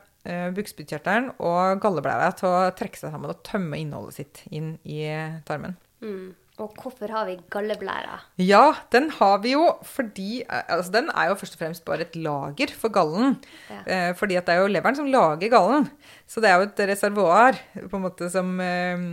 [0.58, 5.02] bukspyttkjertelen og galleblæra til å trekke seg sammen og tømme innholdet sitt inn i
[5.48, 5.78] tarmen.
[6.04, 6.36] Mm.
[6.58, 8.16] Og hvorfor har vi galleblæra?
[8.42, 12.02] Ja, den har vi jo fordi eh, altså Den er jo først og fremst bare
[12.08, 13.36] et lager for gallen.
[13.70, 13.82] Ja.
[13.86, 15.86] Eh, fordi at det er jo leveren som lager gallen.
[16.26, 19.06] Så det er jo et reservoar på en måte som, eh,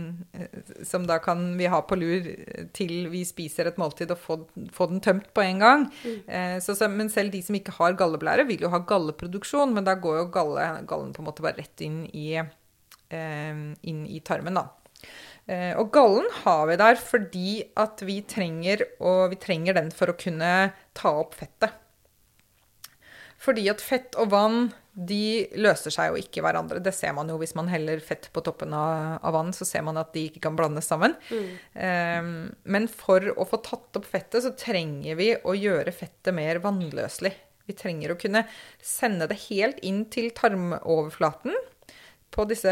[0.83, 2.31] som da kan vi ha på lur
[2.73, 4.39] til vi spiser et måltid og få,
[4.73, 5.85] få den tømt på en gang.
[6.25, 9.75] Eh, så, men selv de som ikke har galleblære, vil jo ha galleproduksjon.
[9.75, 12.41] Men da går jo galle, gallen på en måte bare rett inn i,
[13.13, 14.65] inn i tarmen, da.
[15.47, 20.09] Eh, Og gallen har vi der fordi at vi trenger, og vi trenger den for
[20.09, 21.75] å kunne ta opp fettet.
[23.45, 26.79] Fordi at fett og vann de løser seg jo ikke hverandre.
[26.81, 29.83] Det ser man jo hvis man heller fett på toppen av, av vann, så ser
[29.85, 31.13] man at de ikke kan blandes sammen.
[31.75, 32.29] Eh,
[32.63, 37.33] men for å få tatt opp fettet, så trenger vi å gjøre fettet mer vannløselig.
[37.67, 38.45] Vi trenger å kunne
[38.81, 41.53] sende det helt inn til tarmoverflaten
[42.35, 42.71] på disse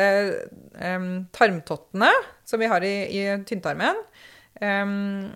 [0.76, 2.12] um, tarmtottene
[2.44, 4.00] som vi har i, i tynntarmen.
[4.60, 5.30] Um,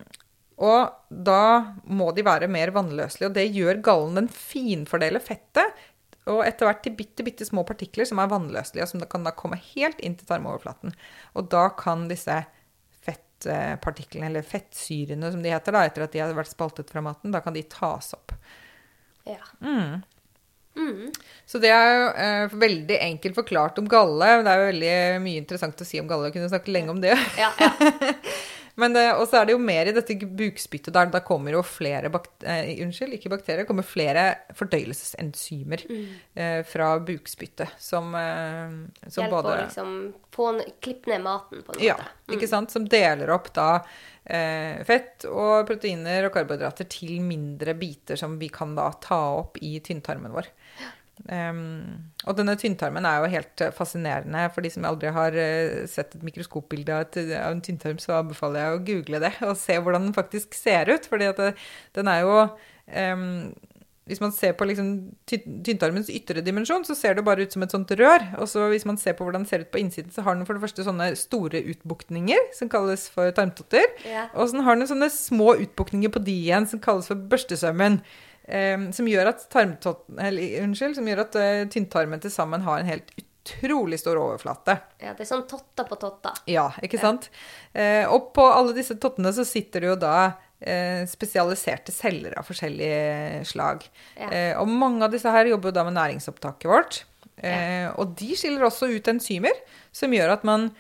[0.58, 4.18] og da må de være mer vannløselige, og det gjør gallen.
[4.24, 5.86] Den finfordeler fettet,
[6.28, 9.60] og etter hvert til bitte, bitte små partikler som er vannløselige, som kan da komme
[9.70, 10.96] helt inn til tarmoverflaten.
[11.38, 12.42] Og da kan disse
[13.06, 17.32] fettpartiklene, eller fettsyrene som de heter da, etter at de har vært spaltet fra maten,
[17.32, 18.34] da kan de tas opp.
[19.28, 19.44] Ja.
[19.62, 20.02] Mm.
[20.78, 21.10] Mm.
[21.48, 24.30] Så det er jo eh, veldig enkelt forklart om galle.
[24.46, 26.30] Det er jo veldig mye interessant å si om galle.
[26.30, 27.16] Jeg kunne snakket lenge om det.
[27.40, 27.72] Ja, ja.
[28.78, 31.10] Men det, og så er det jo mer i dette bukspyttet der.
[31.10, 33.66] Da kommer jo flere bak eh, Unnskyld, ikke bakterier.
[33.66, 34.26] Kommer flere
[34.58, 38.76] fordøyelsesenzymer eh, fra bukspyttet som, eh,
[39.10, 39.96] som Hjelp å liksom
[40.34, 40.52] få
[40.84, 41.88] klippe ned maten, på en måte.
[41.88, 42.36] Ja, mm.
[42.38, 42.76] ikke sant?
[42.76, 43.72] Som deler opp da
[44.22, 49.58] eh, fett og proteiner og karbohydrater til mindre biter som vi kan da ta opp
[49.58, 50.52] i tynntarmen vår.
[51.26, 51.62] Em,
[52.28, 54.48] og denne tynntarmen er jo helt eh, fascinerende.
[54.54, 58.64] For de som aldri har eh, sett et mikroskopbilde av, av en tynntarm, så anbefaler
[58.64, 61.10] jeg å google det og se hvordan den faktisk ser ut.
[61.10, 61.54] Fordi at det,
[61.98, 63.28] den er jo um,
[64.08, 64.90] hvis man ser på liksom
[65.28, 68.24] tynntarmens ytre dimensjon, så ser det bare ut som et sånt rør.
[68.40, 70.48] Og så hvis man ser på hvordan den ser ut på innsiden, så har den
[70.48, 73.84] for det første sånne store utbuktninger, som kalles for tarmtotter.
[74.08, 74.30] Ja.
[74.36, 78.00] Og så har den sånne små utbuktninger på de igjen, som kalles for børstesømmen.
[78.48, 82.90] Eh, som gjør at, eller, unnskyld, som gjør at eh, tynntarmen til sammen har en
[82.90, 83.12] helt
[83.48, 84.78] utrolig stor overflate.
[85.00, 86.42] ja, det er sånn totter på totter.
[86.52, 87.30] Ja, ikke sant?
[87.74, 90.16] Eh, og på alle disse tottene så sitter det jo da
[90.60, 93.86] eh, spesialiserte celler av forskjellige slag.
[94.18, 94.58] Ja.
[94.64, 97.04] Og mange av disse her jobber jo da med næringsopptaket vårt.
[97.38, 97.92] Ja.
[98.02, 99.54] og de skiller også ut enzymer
[99.94, 100.72] som gjør at man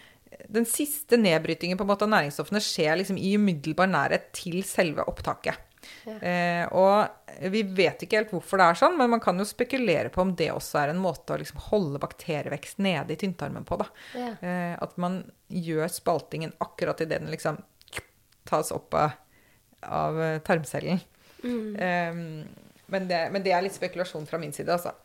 [0.50, 5.06] Den siste nedbrytingen på en måte av næringsstoffene skjer liksom i umiddelbar nærhet til selve
[5.06, 5.67] opptaket.
[6.08, 6.18] Ja.
[6.18, 10.12] Eh, og vi vet ikke helt hvorfor det er sånn, men man kan jo spekulere
[10.14, 13.80] på om det også er en måte å liksom holde bakterievekst nede i tynntarmen på.
[13.82, 13.90] da.
[14.18, 14.30] Ja.
[14.42, 17.62] Eh, at man gjør spaltingen akkurat idet den liksom
[18.48, 19.18] tas opp av,
[19.82, 21.04] av eh, tarmcellen.
[21.44, 21.76] Mm.
[21.76, 24.96] Eh, men, det, men det er litt spekulasjon fra min side, altså.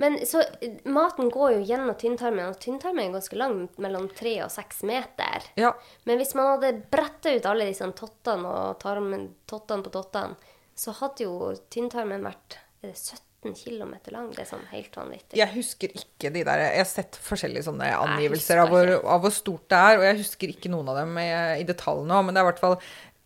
[0.00, 4.08] Eh, Men så eh, maten går jo gjennom tynntarmen, og tynntarmen er ganske lang, mellom
[4.16, 5.50] tre og seks meter.
[5.60, 5.74] ja.
[6.08, 10.36] Men hvis man hadde bretta ut alle disse tottene og tarmen, tottene på tottene,
[10.80, 14.30] så hadde jo tynntarmen vært er det 17 km lang.
[14.32, 15.36] Det er sånn helt vanvittig.
[15.36, 19.32] Jeg husker ikke de der Jeg har sett forskjellige sånne angivelser av hvor, av hvor
[19.32, 21.28] stort det er, og jeg husker ikke noen av dem i,
[21.60, 22.78] i detalj nå, men det er i hvert fall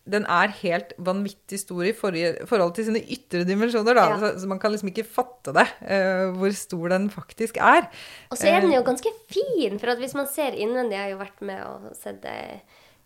[0.05, 3.97] den er helt vanvittig stor i forhold til sine ytre dimensjoner.
[3.97, 4.17] Ja.
[4.21, 7.89] Så, så man kan liksom ikke fatte det, uh, hvor stor den faktisk er.
[8.29, 11.23] Og så er den jo ganske fin, for hvis man ser innvendig Jeg har jo
[11.23, 12.37] vært med og sett det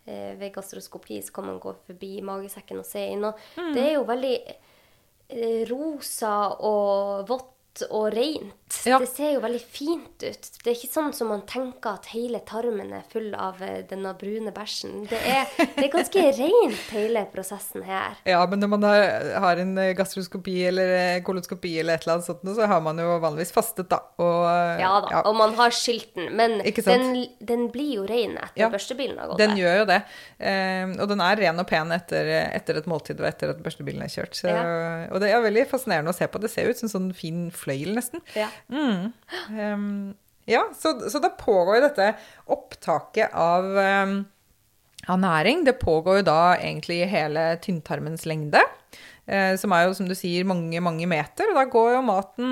[0.09, 3.23] uh, ved gastroskopi, så kan man gå forbi magesekken og se inn.
[3.23, 3.39] Og
[3.75, 7.55] det er jo veldig uh, rosa og vått
[7.89, 8.55] og rent.
[8.85, 8.99] Ja.
[9.01, 10.47] Det ser jo veldig fint ut.
[10.61, 14.11] Det er ikke sånn som man tenker at hele tarmen er full av eh, denne
[14.19, 15.07] brune bæsjen.
[15.09, 18.19] Det er, det er ganske rent, hele prosessen her.
[18.29, 19.01] Ja, men når man har,
[19.41, 23.01] har en eh, gastroskopi eller eh, koloskopi eller et eller annet sånt, så har man
[23.01, 24.03] jo vanligvis fastet, da.
[24.21, 24.45] Og,
[24.83, 27.09] Ja da, og man har skilten, men den,
[27.41, 29.63] den blir jo ren etter Ja, børstebilen har gått Den der.
[29.63, 29.99] gjør jo det.
[30.37, 34.05] Eh, og den er ren og pen etter, etter et måltid og etter at børstebilen
[34.05, 34.37] er kjørt.
[34.37, 34.53] Så,
[35.09, 36.37] Og det er veldig fascinerende å se på.
[36.45, 38.25] Det ser ut som sånn fin fløyel, nesten.
[38.33, 38.49] Ja.
[38.73, 40.17] Um,
[40.49, 42.09] ja, så, så da pågår jo dette
[42.49, 44.15] opptaket av, um,
[45.05, 45.61] av næring.
[45.67, 48.65] Det pågår jo da egentlig i hele tynntarmens lengde.
[49.29, 51.51] eh, som er jo, som du sier, mange, mange meter.
[51.51, 52.49] Og da går jo maten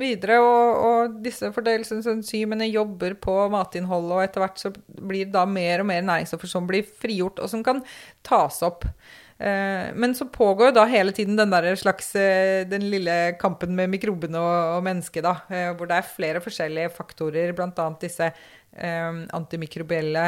[0.00, 5.44] videre, og, og disse fordøyelsesenzymene jobber på matinnholdet, og etter hvert så blir det da
[5.48, 7.84] mer og mer næringsstoffer som blir frigjort, og som kan
[8.26, 8.88] tas opp.
[9.38, 13.74] Eh, Men så pågår jo da hele tiden den der slags eh, den lille kampen
[13.78, 15.36] med mikrobene og, og mennesket, da.
[15.48, 17.90] eh, Hvor det er flere forskjellige faktorer, bl.a.
[18.02, 18.32] disse
[18.78, 20.22] antimikrobielle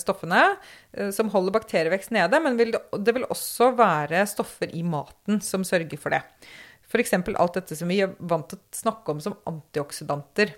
[0.00, 0.38] stoffene,
[1.12, 2.38] som holder bakterievekst nede.
[2.40, 6.22] Men det vil også være stoffer i maten som sørger for det.
[6.88, 7.12] F.eks.
[7.18, 10.54] alt dette som vi er vant til å snakke om som antioksidanter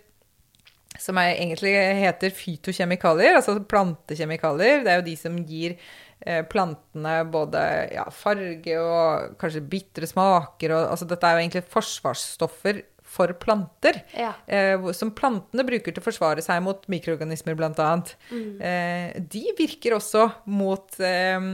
[1.00, 4.84] som egentlig heter fytokjemikalier, altså plantekjemikalier.
[4.84, 5.76] Det er jo de som gir
[6.20, 7.62] eh, plantene både
[7.94, 10.74] ja, farge og kanskje bitre smaker.
[10.76, 12.82] Og, altså dette er jo egentlig forsvarsstoffer
[13.14, 14.00] for planter.
[14.16, 14.32] Ja.
[14.46, 17.90] Eh, som plantene bruker til å forsvare seg mot mikroorganismer, bl.a.
[18.34, 21.50] Eh, de virker også mot eh,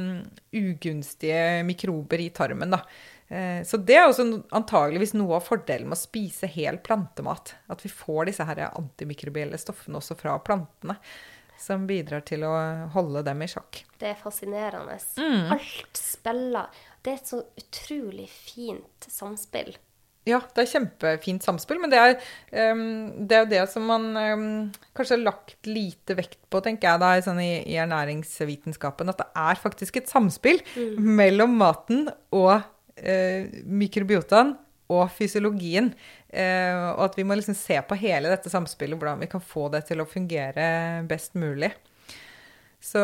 [0.56, 2.76] ugunstige mikrober i tarmen.
[2.76, 2.84] da.
[3.30, 7.54] Eh, Så det er også antageligvis noe av fordelen med å spise hel plantemat.
[7.70, 10.98] At vi får disse her antimikrobielle stoffene også fra plantene.
[11.60, 12.54] Som bidrar til å
[12.94, 13.82] holde dem i sjakk.
[14.00, 14.96] Det er fascinerende.
[15.20, 15.50] Mm.
[15.52, 16.70] Alt spiller.
[17.04, 19.74] Det er et så utrolig fint samspill.
[20.28, 22.16] Ja, det er kjempefint samspill, men det er,
[22.72, 27.00] um, det er det som man um, kanskje har lagt lite vekt på, tenker jeg
[27.00, 29.08] da, i sånn i, i ernæringsvitenskapen.
[29.12, 30.60] At det er faktisk et samspill
[31.00, 32.60] mellom maten og
[33.02, 34.54] eh, mikrobiotaen
[34.90, 35.92] og fysiologien.
[36.28, 39.68] Eh, og at vi må liksom se på hele dette samspillet, hvordan vi kan få
[39.74, 40.66] det til å fungere
[41.10, 41.72] best mulig.
[42.80, 43.00] Så,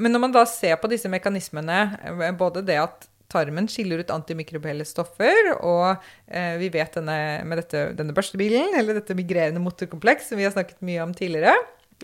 [0.00, 4.10] men når man da ser på disse mekanismene, eh, både det at tarmen skiller ut
[4.10, 10.30] antimikrobielle stoffer, og eh, vi vet denne, med dette, denne børstebilen, eller dette migrerende motorkompleks,
[10.30, 11.54] som vi har snakket mye om tidligere,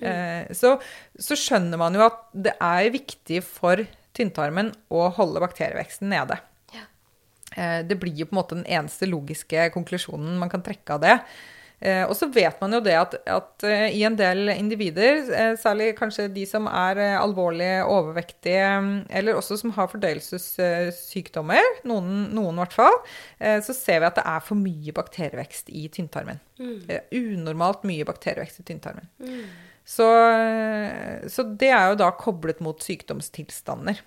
[0.03, 0.77] eh, så,
[1.19, 3.83] så skjønner man jo at det er viktig for
[4.17, 6.39] tynntarmen å holde bakterieveksten nede.
[7.57, 11.01] Eh, Det blir jo på en måte den eneste logiske konklusjonen man kan trekke av
[11.01, 11.19] det.
[11.81, 15.23] Eh, Og så vet man jo det at, at eh, i en del individer,
[15.61, 22.57] særlig kanskje de som er alvorlig overvektige, mm, eller også som har fordøyelsessykdommer, noen, noen
[22.57, 22.99] i hvert fall,
[23.39, 26.41] så ser vi at det er for mye bakterievekst i tynntarmen.
[26.59, 26.81] Mm.
[27.13, 29.09] Unormalt mye bakterievekst i tynntarmen.
[29.87, 30.07] Så,
[31.31, 34.01] så det er jo da koblet mot sykdomstilstander.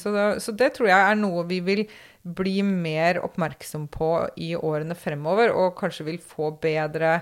[0.00, 1.82] Så, da, så det tror jeg er noe vi vil
[2.26, 4.10] bli mer oppmerksom på
[4.42, 7.20] i årene fremover, og kanskje vil få bedre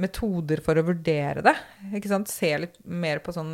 [0.00, 1.54] metoder for å vurdere det.
[1.96, 2.30] Ikke sant?
[2.32, 3.52] Se litt mer på sånn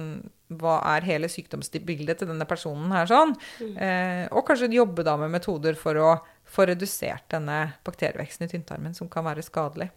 [0.58, 3.34] hva er hele sykdomsbildet til denne personen her sånn.
[3.62, 6.12] Eh, og kanskje jobbe da med metoder for å
[6.52, 9.88] få redusert denne bakterieveksten i tynntarmen, som kan være skadelig.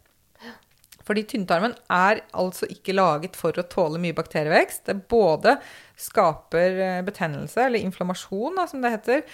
[1.06, 4.88] Fordi tynntarmen er altså ikke laget for å tåle mye bakterievekst.
[4.88, 5.58] Det både
[6.02, 9.28] skaper eh, betennelse, eller inflammasjon, da, som det heter.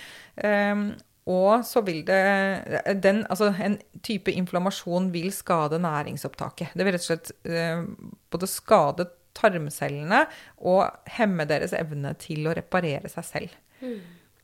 [1.30, 2.22] Og så vil det
[3.04, 6.74] den, altså En type inflammasjon vil skade næringsopptaket.
[6.74, 7.84] Det vil rett og slett eh,
[8.34, 9.06] både skade
[9.38, 10.26] tarmcellene
[10.58, 13.54] og hemme deres evne til å reparere seg selv.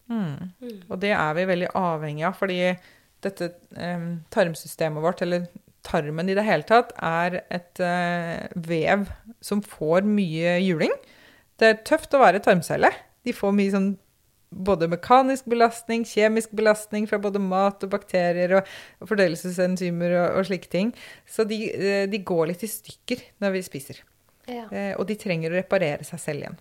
[0.07, 0.85] Mm.
[0.87, 2.61] Og det er vi veldig avhengig av, fordi
[3.25, 5.49] dette eh, tarmsystemet vårt, eller
[5.87, 9.09] tarmen i det hele tatt, er et eh, vev
[9.43, 10.93] som får mye juling.
[11.57, 12.91] Det er tøft å være tarmcelle.
[13.25, 13.95] De får mye sånn
[14.49, 18.69] både mekanisk belastning, kjemisk belastning fra både mat og bakterier og,
[19.09, 20.93] fordøyelsesenzymer og, og slike ting.
[21.27, 24.01] Så de, eh, de går litt i stykker når vi spiser.
[24.47, 24.69] Ja.
[24.71, 26.57] Eh, og de trenger å reparere seg selv igjen.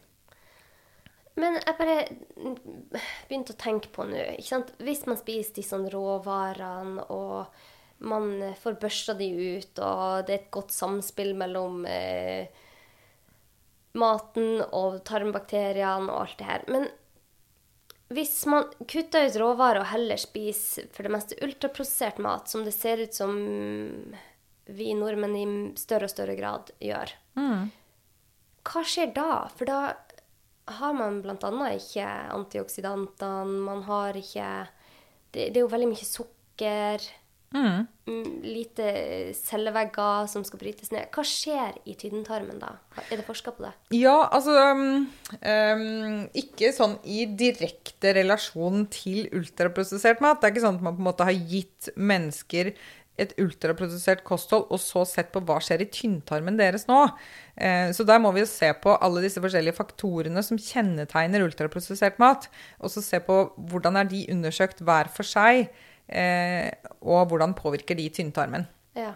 [1.37, 1.96] Men jeg bare
[3.29, 4.70] begynte å tenke på nå ikke sant?
[4.81, 7.53] Hvis man spiser de sånne råvarene, og
[8.09, 12.49] man får børsta de ut, og det er et godt samspill mellom eh,
[13.96, 16.88] maten og tarmbakteriene og alt det her Men
[18.14, 22.75] hvis man kutter ut råvarer og heller spiser for det meste ultraprosessert mat, som det
[22.77, 23.35] ser ut som
[24.66, 25.47] vi nordmenn i
[25.79, 27.12] større og større grad gjør,
[28.66, 29.47] hva skjer da?
[29.55, 29.81] For da
[30.78, 31.51] har man bl.a.
[31.74, 34.49] ikke antioksidantene, man har ikke
[35.35, 37.03] det, det er jo veldig mye sukker.
[38.07, 38.91] Mm, lite
[39.35, 41.09] cellevegger som skal brytes ned.
[41.15, 42.77] Hva skjer i tynntarmen da?
[43.09, 43.73] Er det forska på det?
[43.97, 45.07] Ja, altså um,
[45.41, 50.39] um, Ikke sånn i direkte relasjon til ultraprosessert mat.
[50.41, 52.75] Det er ikke sånn at man på en måte har gitt mennesker
[53.21, 56.99] et ultraprosessert kosthold, og så sett på hva skjer i tynntarmen deres nå.
[57.57, 62.21] Eh, så der må vi jo se på alle disse forskjellige faktorene som kjennetegner ultraprosessert
[62.23, 62.51] mat.
[62.81, 65.71] Og så se på hvordan er de undersøkt hver for seg,
[66.07, 68.67] og hvordan påvirker de tynntarmen.
[68.97, 69.13] Ja.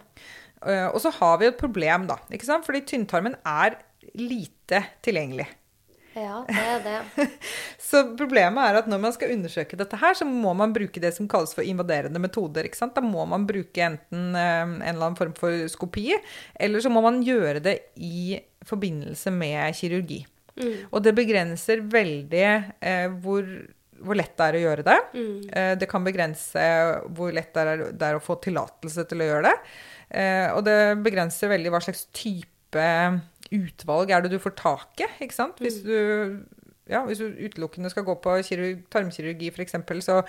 [0.66, 2.20] Eh, og så har vi et problem, da.
[2.32, 2.66] ikke sant?
[2.66, 3.78] Fordi tynntarmen er
[4.18, 5.49] lite tilgjengelig.
[6.11, 7.26] Ja, det er det.
[7.91, 11.12] Så problemet er at når man skal undersøke dette her, så må man bruke det
[11.14, 12.66] som kalles for invaderende metoder.
[12.66, 12.97] ikke sant?
[12.99, 16.11] Da må man bruke enten eh, en eller annen form for skopi,
[16.59, 20.24] eller så må man gjøre det i forbindelse med kirurgi.
[20.91, 23.47] Og det begrenser veldig eh, hvor,
[24.05, 24.98] hvor lett det er å gjøre det.
[25.53, 26.66] Eh, det kan begrense
[27.16, 29.57] hvor lett det er, det er å få tillatelse til å gjøre det.
[30.11, 32.86] Eh, og det begrenser veldig hva slags type
[33.51, 35.11] utvalg er det du får tak i.
[35.26, 35.61] ikke sant?
[35.62, 35.94] Hvis du,
[36.90, 39.76] ja, hvis du utelukkende skal gå på kirurg, tarmkirurgi f.eks.,
[40.07, 40.20] så,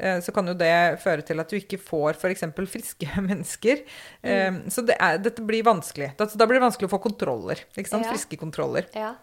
[0.00, 2.46] eh, så kan jo det føre til at du ikke får f.eks.
[2.60, 3.84] friske mennesker.
[4.22, 6.12] Eh, så det er, dette blir vanskelig.
[6.20, 7.64] Da, da blir det vanskelig å få kontroller.
[7.76, 8.08] ikke sant?
[8.08, 8.14] Ja.
[8.14, 8.88] Friske kontroller.
[8.96, 9.14] Ja.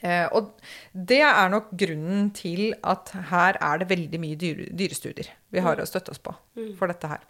[0.00, 0.54] Eh, og
[0.92, 5.76] det er nok grunnen til at her er det veldig mye dyre, dyrestudier vi har
[5.76, 6.32] å støtte oss på
[6.78, 7.26] for dette her.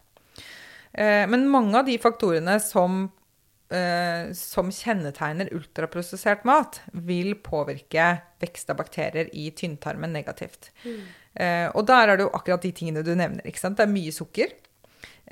[0.92, 3.10] Eh, men mange av de faktorene som,
[3.72, 10.70] eh, som kjennetegner ultraprosessert mat, vil påvirke vekst av bakterier i tynntarmen negativt.
[11.34, 13.42] Eh, og der er det jo akkurat de tingene du nevner.
[13.44, 13.76] ikke sant?
[13.76, 14.52] Det er mye sukker.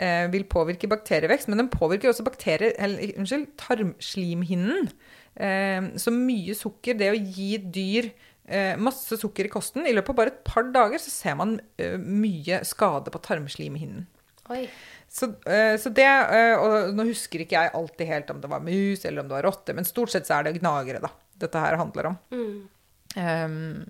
[0.01, 4.89] Eh, vil påvirke bakterievekst, men den påvirker også bakterier, eller, unnskyld, tarmslimhinnen.
[5.37, 8.11] Eh, så mye sukker, det å gi dyr
[8.51, 11.59] eh, masse sukker i kosten, i løpet av bare et par dager så ser man
[11.81, 14.09] eh, mye skade på tarmslimhinnen.
[15.11, 16.07] Så, eh, så det,
[16.59, 19.47] og nå husker ikke jeg alltid helt om det var mus eller om det var
[19.49, 21.11] rotte, men stort sett så er det gnagere da,
[21.43, 22.21] dette her handler om.
[23.17, 23.87] Um,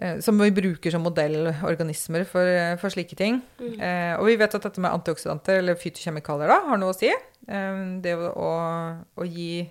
[0.00, 3.42] eh, som vi bruker som modellorganismer for, for slike ting.
[3.60, 7.10] Eh, og vi vet at dette med antioksidanter, eller fytokjemikalier, da, har noe å si.
[7.12, 8.52] Eh, det å, å,
[9.20, 9.66] å gi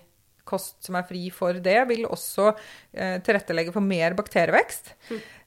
[0.48, 4.94] kost som er fri for det, vil også eh, tilrettelegge for mer bakterievekst.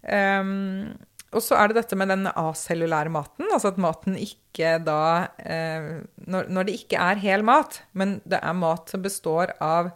[0.01, 0.91] Um,
[1.31, 6.01] og så er det dette med den acellulære maten, altså at maten ikke da eh,
[6.27, 9.93] når, når det ikke er hel mat, men det er mat som består av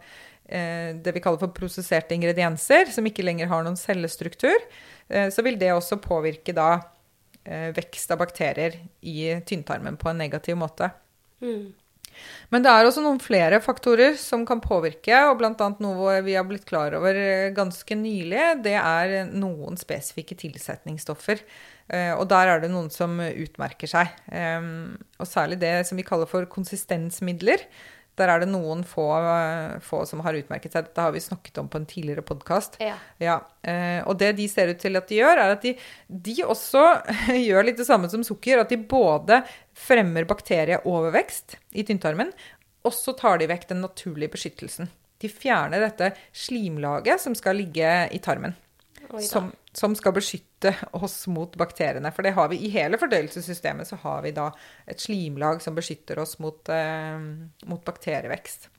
[0.48, 4.56] eh, det vi kaller for prosesserte ingredienser, som ikke lenger har noen cellestruktur,
[5.12, 6.70] eh, så vil det også påvirke da
[7.44, 10.88] eh, vekst av bakterier i tynntarmen på en negativ måte.
[12.52, 15.68] Men det er også noen flere faktorer som kan påvirke, og bl.a.
[15.82, 21.42] noe vi har blitt klar over eh, ganske nylig, det er noen spesifikke tilsetningsstoffer.
[21.88, 24.14] Eh, Og der er det noen som utmerker seg.
[24.30, 24.70] Eh,
[25.18, 27.66] Og særlig det som vi kaller for konsistensmidler.
[28.16, 29.04] Der er det noen få,
[29.84, 30.88] få som har utmerket seg.
[30.88, 32.78] Dette har vi snakket om på en tidligere podkast.
[32.80, 32.94] Ja.
[33.20, 35.74] Ja, eh, og det de ser ut til at de gjør, er at de,
[36.08, 36.84] de også
[37.48, 38.62] gjør litt det samme som sukker.
[38.62, 39.42] At de både
[39.76, 42.32] fremmer bakterieovervekst i tynntarmen,
[42.86, 44.88] og så tar de vekk den naturlige beskyttelsen.
[45.20, 48.56] De fjerner dette slimlaget som skal ligge i tarmen.
[49.12, 49.22] Oi.
[49.24, 52.08] Som, som skal beskytte oss mot bakteriene.
[52.14, 54.48] For det har vi i hele fordøyelsessystemet, så har vi da
[54.88, 57.18] et slimlag som beskytter oss mot, eh,
[57.68, 58.70] mot bakterievekst.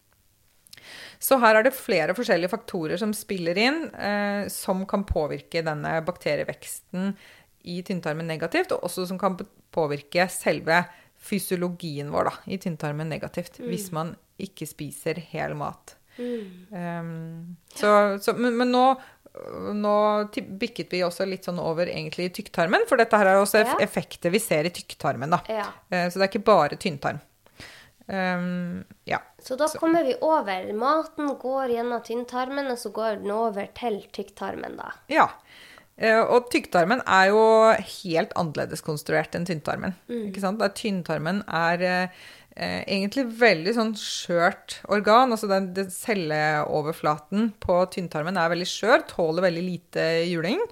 [1.19, 5.99] Så her er det flere forskjellige faktorer som spiller inn, eh, som kan påvirke denne
[6.05, 7.15] bakterieveksten
[7.67, 9.37] i tynntarmen negativt, og også som kan
[9.73, 10.85] påvirke selve
[11.17, 15.97] fysiologien vår da, i tynntarmen negativt, hvis man ikke spiser hel mat.
[16.17, 18.85] Um, så, så, men, men nå,
[19.73, 19.93] nå
[20.59, 23.75] bikket vi også litt sånn over egentlig i tykktarmen, for dette her er også Ja.
[23.79, 25.29] effekter vi ser i tykktarmen.
[25.29, 25.41] da.
[25.49, 25.65] Ja.
[25.91, 27.19] Eh, Så det er ikke bare tynntarm.
[28.09, 29.19] Um, ja.
[29.43, 30.71] Så da kommer vi over.
[30.73, 34.91] Maten går gjennom tynntarmen, og så går den over til tykktarmen, da.
[35.11, 35.27] Ja.
[35.97, 39.95] Eh, Og tykktarmen er jo helt annerledes konstruert enn tynntarmen.
[40.09, 40.59] Ikke sant?
[40.59, 42.09] Der tynntarmen er
[42.57, 45.33] eh, egentlig veldig sånn skjørt organ.
[45.33, 50.63] Altså den, den celleoverflaten på tynntarmen er veldig skjør, tåler veldig lite juling.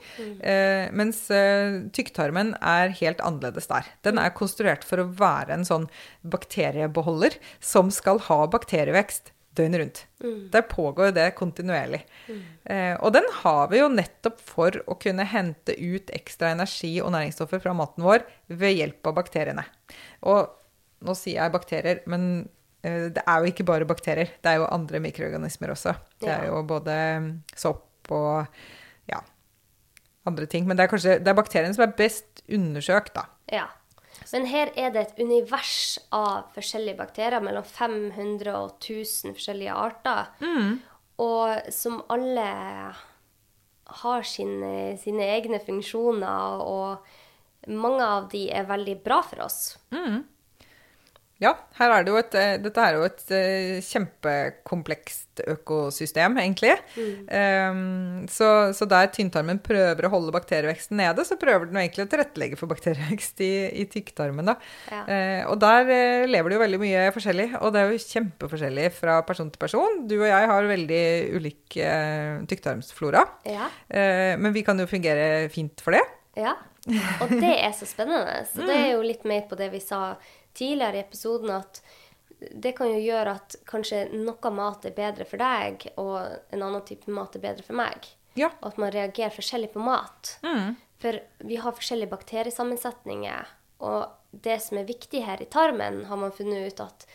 [0.42, 3.88] Eh, mens eh, tykktarmen er helt annerledes der.
[4.08, 5.88] Den er konstruert for å være en sånn
[6.26, 10.02] bakteriebeholder som skal ha bakterievekst døgnet rundt.
[10.52, 12.02] Der pågår det kontinuerlig.
[12.64, 17.14] Eh, og den har vi jo nettopp for å kunne hente ut ekstra energi og
[17.16, 19.66] næringsstoffer fra maten vår ved hjelp av bakteriene.
[20.28, 20.50] Og
[21.04, 22.48] nå sier jeg bakterier, men
[22.86, 24.36] eh, det er jo ikke bare bakterier.
[24.42, 25.96] Det er jo andre mikroorganismer også.
[26.22, 28.46] Det er jo både mm, sopp og
[29.10, 29.22] ja,
[30.30, 30.68] andre ting.
[30.68, 33.28] Men det er kanskje det er bakteriene som er best undersøkt, da.
[33.52, 33.68] Ja.
[34.32, 40.32] Men her er det et univers av forskjellige bakterier, mellom 500 og 1000 forskjellige arter,
[41.22, 42.48] og som alle
[44.02, 49.78] har sine, sine egne funksjoner, og mange av de er veldig bra for oss.
[51.44, 56.78] Ja, her er det et, eh, dette er jo et eh, kjempekomplekst økosystem, egentlig.
[56.96, 62.12] Um, så, så der tynntarmen prøver å holde bakterieveksten nede, så prøver den egentlig å
[62.14, 64.54] tilrettelegge for bakterievekst i, i tykktarmen.
[64.88, 65.02] Ja.
[65.10, 68.88] Uh, og der uh, lever det jo veldig mye forskjellig, og det er jo kjempeforskjellig
[68.96, 70.00] fra person til person.
[70.08, 71.04] Du og jeg har veldig
[71.36, 73.68] ulik uh, tykktarmsflora, Ja.
[74.40, 76.02] men vi kan jo fungere fint for det.
[76.40, 76.56] Ja,
[77.24, 78.42] og det er så spennende.
[78.52, 80.16] Så det er jo litt mer på det vi sa
[80.56, 81.82] tidligere i episoden, at
[82.52, 86.18] det kan jo gjøre at kanskje noe mat er bedre for deg, og
[86.54, 88.10] en annen type mat er bedre for meg.
[88.36, 88.50] Ja.
[88.60, 90.36] Og at man reagerer forskjellig på mat.
[91.00, 93.54] For vi har forskjellige bakteriesammensetninger,
[93.86, 97.06] og det som er viktig her i tarmen, har man funnet ut at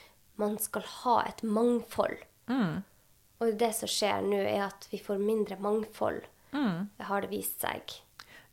[0.40, 2.16] man skal ha et mangfold.
[3.40, 6.22] Og det som skjer nå, er at vi får mindre mangfold.
[6.52, 7.92] Det har det vist seg.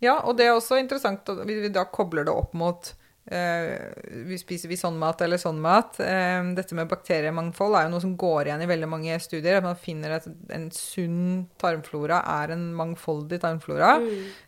[0.03, 2.91] Ja, og det er også interessant at vi vi da kobler det opp mot
[3.29, 5.97] vi Spiser vi sånn mat eller sånn mat?
[5.99, 9.59] Uh, dette med bakteriemangfold er jo noe som går igjen i veldig mange studier.
[9.59, 13.97] At man finner at en sunn tarmflora er en mangfoldig tarmflora.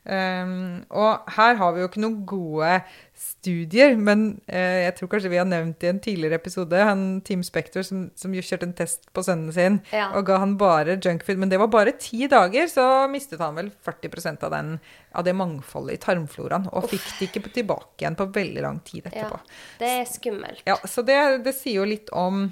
[0.09, 0.53] Eh,
[0.89, 2.71] og her har vi jo ikke noen gode
[3.19, 7.83] studier, men jeg tror kanskje vi har nevnt i en tidligere episode han Team Spector
[7.83, 10.09] som, som kjørte en test på sønnen sin Ja.
[10.15, 11.41] og ga han bare junkfood.
[11.41, 14.71] Men det var bare ti dager, så mistet han vel 40% av, den,
[15.19, 16.69] av det mangfoldet i tarmfloraen.
[16.73, 19.39] Og fikk det ikke tilbake igjen på veldig lang tid etterpå.
[19.39, 20.65] Ja, det er skummelt.
[20.69, 22.47] Ja, Så det, det sier jo litt om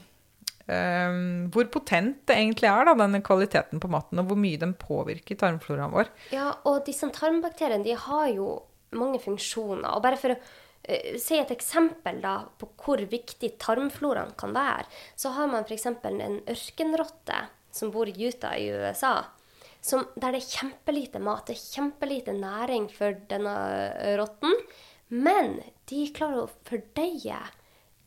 [0.68, 4.76] um, hvor potent det egentlig er, da, denne kvaliteten på maten, og hvor mye den
[4.80, 6.14] påvirker tarmfloraen vår.
[6.36, 8.54] Ja, og disse tarmbakteriene de har jo
[8.98, 9.90] mange funksjoner.
[9.96, 10.38] Og bare for å
[10.84, 14.88] eh, si et eksempel da, på hvor viktig tarmfloraen kan være,
[15.20, 15.90] så har man f.eks.
[15.92, 17.46] en ørkenrotte
[17.78, 19.20] som bor i Utah i USA.
[19.82, 23.56] Som, der det er kjempelite mat, det er kjempelite næring for denne
[23.94, 24.56] eh, rotten.
[25.14, 27.40] Men de klarer å fordøye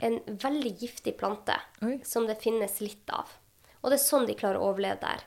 [0.05, 1.99] en veldig giftig plante Oi.
[2.05, 3.33] som det finnes litt av.
[3.81, 5.25] Og det er sånn de klarer å overleve der.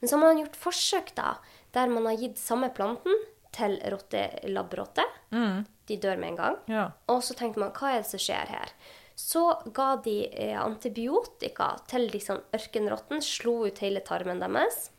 [0.00, 1.36] Men så har man gjort forsøk da,
[1.74, 3.14] der man har gitt samme planten
[3.54, 5.64] til rotte, mm.
[5.86, 6.56] De dør med en gang.
[6.66, 6.84] Ja.
[7.12, 8.72] Og så tenkte man, hva er det som skjer her?
[9.16, 14.90] Så ga de eh, antibiotika til disse ørkenrotten, slo ut hele tarmen deres.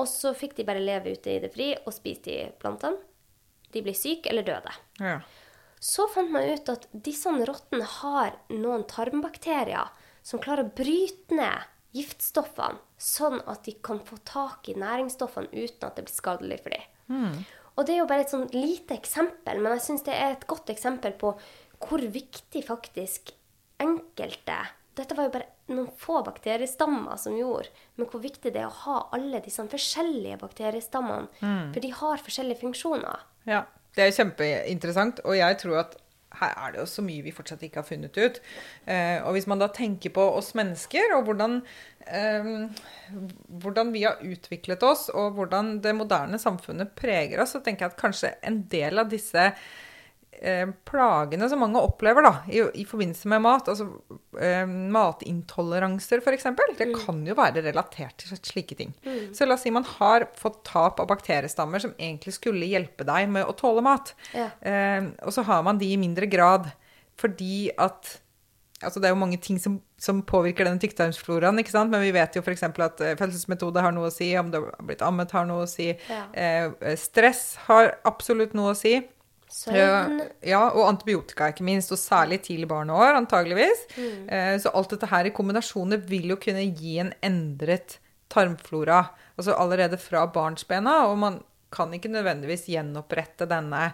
[0.00, 2.98] Og så fikk de bare leve ute i det fri og spise de plantene.
[3.74, 4.72] De ble syke eller døde.
[5.02, 5.18] Ja.
[5.84, 9.90] Så fant man ut at disse rottene har noen tarmbakterier
[10.24, 15.86] som klarer å bryte ned giftstoffene, sånn at de kan få tak i næringsstoffene uten
[15.86, 16.88] at det blir skadelig for dem.
[17.74, 20.46] Og det er jo bare et sånn lite eksempel, men jeg syns det er et
[20.50, 21.34] godt eksempel på
[21.84, 23.34] hvor viktig faktisk
[23.82, 24.56] enkelte
[24.94, 28.80] Dette var jo bare noen få bakteriestammer som gjorde, men hvor viktig det er å
[28.84, 31.30] ha alle disse forskjellige bakteriestammene,
[31.72, 33.24] for de har forskjellige funksjoner.
[33.48, 33.64] Ja,
[33.96, 35.96] det er kjempeinteressant, og jeg tror at
[36.40, 38.40] her er det jo så mye vi fortsatt ikke har funnet ut.
[38.90, 41.60] Eh, og hvis man da tenker på oss mennesker, og hvordan,
[42.06, 42.50] eh,
[43.62, 47.94] hvordan vi har utviklet oss, og hvordan det moderne samfunnet preger oss, så tenker jeg
[47.94, 49.52] at kanskje en del av disse
[50.40, 53.86] eh, plagene som mange opplever da, i, i forbindelse med mat, altså
[54.40, 58.94] eh, matintoleranser f.eks., det kan jo være relatert til slike ting.
[59.36, 63.30] Så la oss si man har fått tap av bakteriestammer som egentlig skulle hjelpe deg
[63.32, 64.14] med å tåle mat.
[64.34, 64.50] Ja.
[64.60, 66.72] Eh, og så har man de i mindre grad
[67.20, 68.18] fordi at
[68.82, 71.92] Altså det er jo mange ting som, som påvirker denne tykktarmsfloraen, ikke sant?
[71.92, 72.66] men vi vet jo f.eks.
[72.66, 75.70] at eh, fødselsmetode har noe å si, om du har blitt ammet har noe å
[75.70, 75.92] si.
[76.10, 76.24] Ja.
[76.36, 78.98] Eh, stress har absolutt noe å si.
[79.54, 81.92] Søvn Ja, og antibiotika, ikke minst.
[81.94, 83.84] Og særlig tidlig barneår, antageligvis.
[83.94, 84.30] Mm.
[84.60, 87.98] så alt dette her i kombinasjoner vil jo kunne gi en endret
[88.34, 89.04] tarmflora.
[89.38, 91.04] Altså allerede fra barnsbena.
[91.10, 91.38] Og man
[91.74, 93.92] kan ikke nødvendigvis gjenopprette denne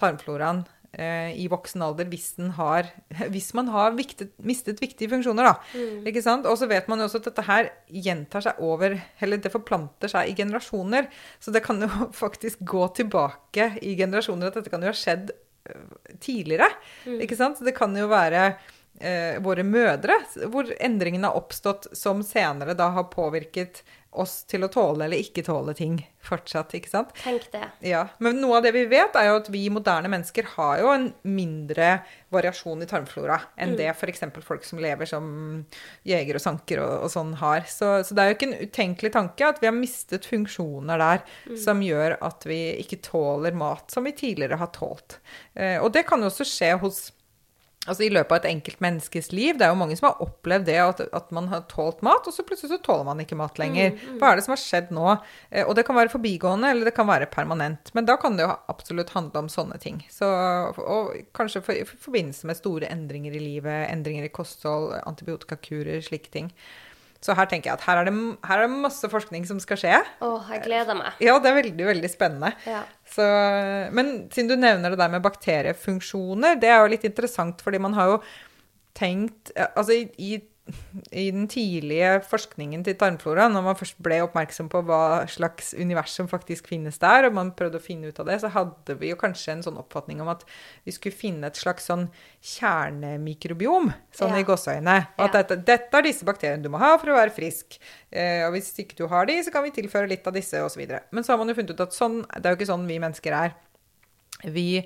[0.00, 2.88] tarmfloraen eh, i voksen alder hvis, den har,
[3.34, 6.16] hvis man har viktet, mistet viktige funksjoner, da.
[6.22, 6.48] Sant?
[6.48, 10.10] Og så vet man jo også at dette her gjentar seg over Eller det forplanter
[10.12, 11.08] seg i generasjoner.
[11.42, 11.90] Så det kan jo
[12.24, 15.32] faktisk gå tilbake i generasjoner at dette kan jo ha skjedd
[16.20, 16.70] tidligere.
[17.04, 17.22] tidligere.
[17.24, 17.58] Ikke sant?
[17.58, 18.44] Så det kan jo være
[19.00, 20.18] eh, våre mødre
[20.50, 23.82] hvor endringene har oppstått som senere da har påvirket
[24.12, 27.12] oss til å tåle eller ikke tåle ting fortsatt, ikke sant?
[27.22, 27.64] Tenk det.
[27.88, 30.90] Ja, Men noe av det vi vet, er jo at vi moderne mennesker har jo
[30.92, 32.02] en mindre
[32.32, 34.22] variasjon i tarmflora enn det f.eks.
[34.44, 35.24] folk som lever som
[36.08, 37.64] jeger og sanker og, og sånn har.
[37.70, 41.24] Så, så det er jo ikke en utenkelig tanke at vi har mistet funksjoner der
[41.64, 45.18] som gjør at vi ikke tåler mat som vi tidligere har tålt.
[45.54, 47.04] Eh, og det kan jo også skje hos
[47.82, 49.56] Altså I løpet av et enkelt menneskes liv.
[49.58, 52.34] Det er jo mange som har opplevd det, at, at man har tålt mat, og
[52.36, 53.96] så plutselig så tåler man ikke mat lenger.
[54.20, 55.16] Hva er det som har skjedd nå?
[55.50, 57.90] Eh, Og det kan være forbigående, eller det kan være permanent.
[57.98, 59.98] Men da kan det jo absolutt handle om sånne ting.
[60.14, 60.28] Så,
[60.78, 66.30] og kanskje for, i forbindelse med store endringer i livet, endringer i kosthold, antibiotikakurer, slike
[66.30, 66.52] ting.
[67.22, 68.14] Så her tenker jeg at her er, det,
[68.48, 69.98] her er det masse forskning som skal skje.
[70.26, 71.18] Åh, jeg gleder meg.
[71.22, 72.50] Ja, det er veldig, veldig spennende.
[72.66, 72.80] Ja.
[73.06, 73.26] Så,
[73.94, 77.94] men siden du nevner det der med bakteriefunksjoner, det er jo litt interessant, fordi man
[77.98, 78.22] har jo
[78.92, 80.34] tenkt Altså i, i,
[81.10, 86.14] i den tidlige forskningen til tarmflora, når man først ble oppmerksom på hva slags univers
[86.14, 89.10] som faktisk finnes der, og man prøvde å finne ut av det, så hadde vi
[89.10, 90.44] jo kanskje en sånn oppfatning om at
[90.86, 92.06] vi skulle finne et slags sånn
[92.40, 94.38] kjernemikrobiom, sånn Ja.
[94.38, 94.96] i gåseøyne.
[95.18, 97.78] Og at dette, dette er disse bakteriene du må ha for å være frisk.
[98.12, 100.86] Eh, og hvis ikke du har de, så kan vi tilføre litt av disse, osv.
[101.10, 102.98] Men så har man jo funnet ut at sånn, det er jo ikke sånn vi
[103.02, 103.54] mennesker er.
[104.42, 104.82] Vi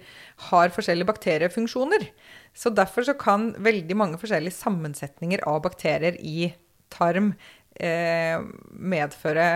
[0.50, 2.08] har forskjellige bakteriefunksjoner.
[2.56, 6.52] Så derfor så kan veldig mange forskjellige sammensetninger av bakterier i
[6.92, 7.32] tarm
[7.80, 8.38] eh,
[8.70, 9.48] medføre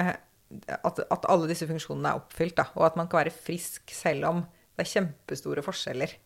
[0.51, 2.57] at, at alle disse funksjonene er oppfylt.
[2.59, 4.43] Da, og at man kan være frisk selv om
[4.77, 6.17] det er kjempestore forskjeller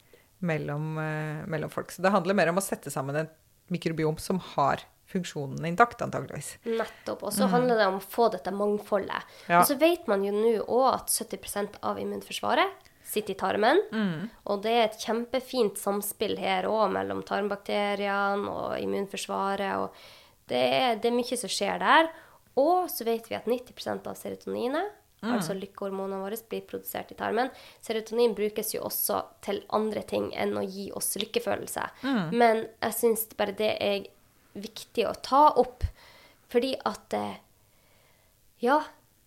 [0.46, 1.92] mellom, eh, mellom folk.
[1.92, 3.32] Så det handler mer om å sette sammen et
[3.72, 6.56] mikrobiom som har funksjonen intakt, antageligvis.
[6.64, 7.26] Nettopp.
[7.28, 9.26] Og så handler det om å få dette mangfoldet.
[9.44, 9.52] Mm.
[9.52, 9.60] Ja.
[9.60, 13.80] Og så vet man jo nå òg at 70% av immunforsvaret sitter i tarmen.
[13.94, 14.26] Mm.
[14.52, 19.78] Og det er et kjempefint samspill her òg mellom tarmbakteriene og immunforsvaret.
[19.78, 22.10] og det er, det er mye som skjer der.
[22.60, 24.92] Og så vet vi at 90% av serotoninet,
[25.24, 25.30] Mm.
[25.38, 27.48] altså lykkehormonene våre, blir produsert i tarmen.
[27.80, 31.86] Serotonin brukes jo også til andre ting enn å gi oss lykkefølelse.
[32.02, 32.34] Mm.
[32.36, 34.04] Men jeg syns bare det er
[34.52, 35.86] viktig å ta opp,
[36.52, 37.38] fordi at eh,
[38.60, 38.82] Ja,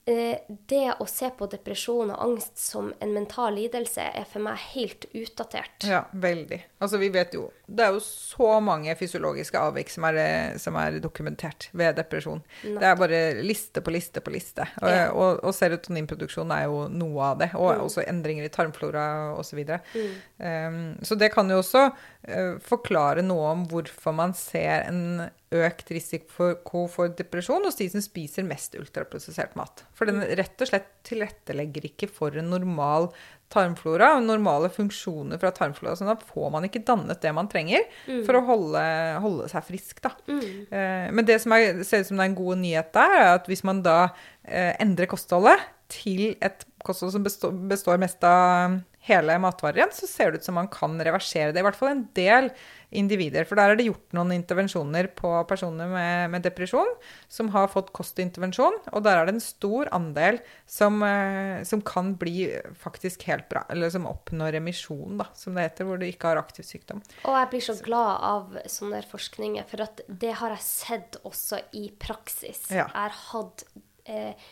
[0.07, 5.03] det å se på depresjon og angst som en mental lidelse er for meg helt
[5.11, 5.83] utdatert.
[5.83, 6.61] Ja, veldig.
[6.79, 10.77] Altså, vi vet jo Det er jo så mange fysiologiske avvik som er, eh, som
[10.79, 12.39] er dokumentert ved depresjon.
[12.63, 14.63] Det er bare liste på liste på liste.
[14.79, 15.09] Og, Ja.
[15.11, 17.49] og, og serotoninproduksjon er jo noe av det.
[17.55, 19.59] Og også endringer i tarmflora osv.
[19.67, 20.05] Så,
[20.39, 25.91] um, så det kan jo også uh, forklare noe om hvorfor man ser en økt
[25.95, 29.85] risiko for depresjon hos de som spiser mest ultraprosessert mat.
[29.95, 33.07] For den rett og slett tilrettelegger ikke for en normal
[33.53, 35.95] tarmflora og normale funksjoner fra tarmflora.
[35.95, 37.85] sånn da får man ikke dannet det man trenger
[38.27, 38.83] for å holde,
[39.23, 40.03] holde seg frisk.
[40.03, 40.11] Da.
[40.27, 43.31] Eh, men det som er, ser ut som det er en god nyhet der, er
[43.37, 43.99] at hvis man da
[44.43, 50.09] eh, endrer kostholdet til et kosthold som består, består mest av hele matvarer igjen, så
[50.09, 51.61] ser det ut som man kan reversere det.
[51.61, 52.51] I hvert fall en del
[52.91, 53.43] individer.
[53.43, 56.87] For der er det gjort noen intervensjoner på personer med, med depresjon
[57.27, 62.13] som har fått kostintervensjon, og der er det en stor andel som, eh, som kan
[62.15, 62.45] bli
[62.79, 66.39] faktisk helt bra, eller som oppnår remisjon, da, som det heter, hvor du ikke har
[66.39, 67.03] aktiv sykdom.
[67.25, 71.59] Og jeg blir så glad av sånne forskninger, for at det har jeg sett også
[71.75, 72.69] i praksis.
[72.71, 72.87] Ja.
[72.87, 73.65] Jeg har hatt
[74.07, 74.47] eh,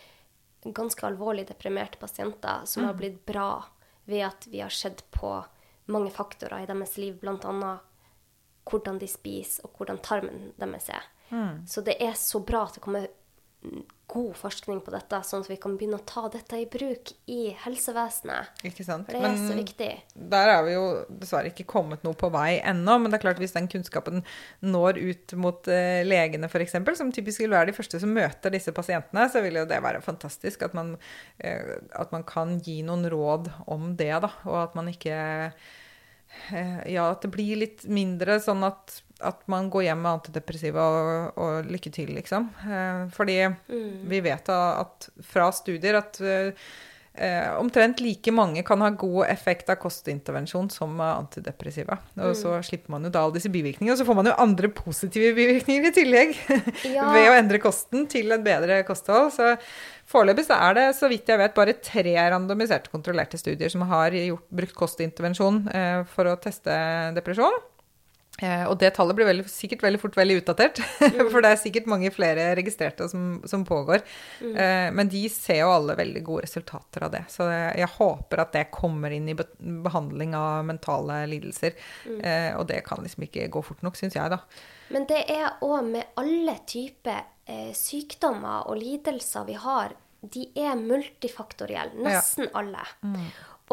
[0.66, 2.88] ganske alvorlig deprimerte pasienter som Mm.
[2.88, 3.50] har blitt bra
[4.08, 5.46] ved at vi har sett på
[5.88, 7.78] mange faktorer i deres liv, bl.a.
[8.70, 11.12] hvordan de spiser, og hvordan tarmen deres er.
[11.30, 11.66] Mm.
[11.68, 13.08] Så det er så bra at det kommer
[13.66, 17.10] mm, god forskning på dette, sånn at vi kan begynne å ta dette i bruk
[17.32, 18.62] i helsevesenet.
[18.70, 19.10] Ikke sant?
[19.10, 19.88] Det er så viktig.
[20.34, 23.00] der er vi jo dessverre ikke kommet noe på vei ennå.
[23.02, 24.22] Men det er klart hvis den kunnskapen
[24.62, 28.74] når ut mot uh, legene f.eks., som typisk vil være de første som møter disse
[28.78, 30.94] pasientene, så vil jo det være fantastisk at man,
[31.42, 34.32] uh, at man kan gi noen råd om det, da.
[34.46, 35.66] Og at man ikke eh,
[36.52, 41.40] Ja, at det blir litt mindre sånn at, at man går hjem med antidepressiva og,
[41.42, 42.50] og lykke til, liksom.
[42.66, 43.40] Eh, fordi
[44.12, 46.68] vi vet at fra studier at eh,
[47.18, 51.98] Eh, omtrent like mange kan ha god effekt av kostintervensjon som antidepressiva.
[52.20, 54.70] Og så slipper man jo da alle disse bivirkningene, og så får man jo andre
[54.76, 56.36] positive bivirkninger i tillegg.
[56.96, 57.08] Ja.
[57.12, 59.32] ved å endre kosten til et bedre kosthold.
[59.36, 59.56] Så
[60.10, 64.16] foreløpig så er det, så vidt jeg vet, bare tre randomiserte kontrollerte studier som har
[64.16, 66.76] gjort, brukt kostintervensjon eh, for å teste
[67.18, 67.64] depresjon.
[68.44, 70.82] Eh, og det tallet blir veldig, sikkert veldig fort veldig utdatert,
[71.32, 74.04] for det er sikkert mange flere registrerte som, som pågår.
[74.44, 77.24] Eh, men de ser jo alle veldig gode resultater av det.
[77.32, 79.48] Så jeg, håper at det kommer inn i be
[79.86, 81.78] behandling av mentale lidelser.
[82.20, 84.42] Eh, og det kan liksom ikke gå fort nok, syns jeg, da.
[84.92, 90.78] Men det er òg med alle typer eh, sykdommer og lidelser vi har, de er
[90.80, 92.02] multifaktorielle.
[92.06, 92.86] Nesten alle.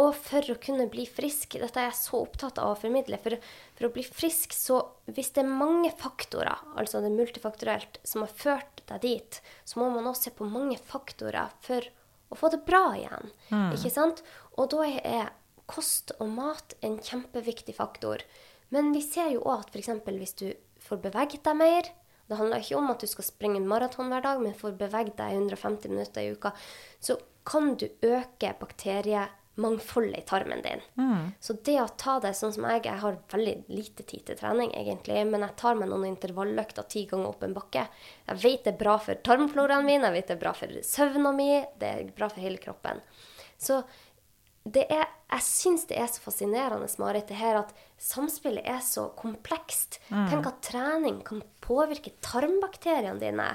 [0.01, 3.37] Og for å kunne bli frisk, dette er jeg så opptatt av å formidle, for,
[3.77, 4.79] for å bli frisk, så
[5.11, 9.83] hvis det er mange faktorer, altså det er multifaktorielt, som har ført deg dit, så
[9.83, 11.85] må man også se på mange faktorer for
[12.33, 13.33] å få det bra igjen.
[13.77, 14.25] Ikke sant?
[14.57, 15.33] Og da er
[15.68, 18.25] kost og mat en kjempeviktig faktor.
[18.73, 19.93] Men vi ser jo òg at f.eks.
[20.09, 20.47] hvis du
[20.83, 21.93] får beveget deg mer
[22.33, 24.78] Det handler ikke om at du skal springe en maraton hver dag, men for å
[24.80, 26.55] bevege deg 150 minutter i uka,
[27.05, 30.80] så kan du øke bakteriemangfoldet i tarmen din.
[31.45, 34.72] Så det å ta det sånn som jeg Jeg har veldig lite tid til trening,
[34.78, 37.85] egentlig, men jeg tar meg noen intervalløkter ti ganger opp en bakke.
[38.30, 41.35] Jeg vet det er bra for tarmfloraen min, jeg vet det er bra for søvna
[41.37, 41.51] mi,
[41.83, 43.05] det er bra for hele kroppen.
[43.61, 43.83] Så
[44.65, 49.99] er, jeg syns det er så fascinerende, Marit, det her at samspillet er så komplekst.
[50.31, 53.49] Tenk at trening kan påvirke tarmbakteriene dine.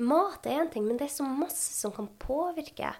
[0.00, 2.92] Mat er én ting, men det er så masse som kan påvirke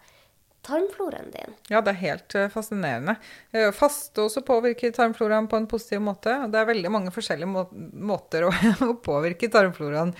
[0.67, 1.55] tarmfloraen din.
[1.73, 3.15] Ja, det er helt eh, fascinerende.
[3.53, 6.35] Eh, Faste også påvirker tarmfloraen på en positiv måte.
[6.53, 7.65] Det er veldig mange forskjellige må
[8.11, 8.53] måter å,
[8.85, 10.13] å påvirke tarmfloraen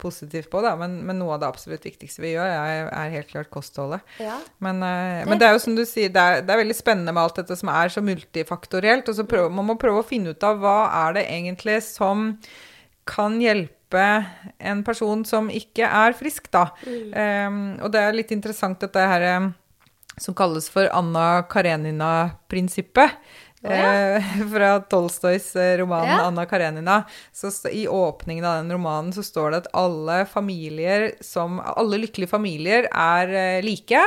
[0.00, 0.60] positivt på.
[0.80, 4.04] Men, men, noe av det absolutt viktigste vi gjør, er, er helt klart kostholdet.
[4.20, 4.36] Ja.
[4.64, 7.16] Men, eh, men, det er jo som du sier, det er, det er, veldig spennende
[7.16, 9.08] med alt dette som er så multifaktorielt.
[9.08, 12.34] og så prøver, Man må prøve å finne ut av hva er det egentlig som
[13.06, 14.06] kan hjelpe
[14.58, 16.66] en person som ikke er frisk, da.
[16.84, 17.12] Mm.
[17.14, 19.24] Um, og det er litt interessant dette her
[20.20, 23.10] som kalles for Anna Karenina-prinsippet.
[23.62, 24.16] Oh, ja.
[24.16, 26.20] eh, fra Tolstojs roman ja.
[26.20, 27.02] 'Anna Karenina'.
[27.32, 32.30] Så I åpningen av den romanen så står det at alle familier som Alle lykkelige
[32.30, 34.02] familier er eh, like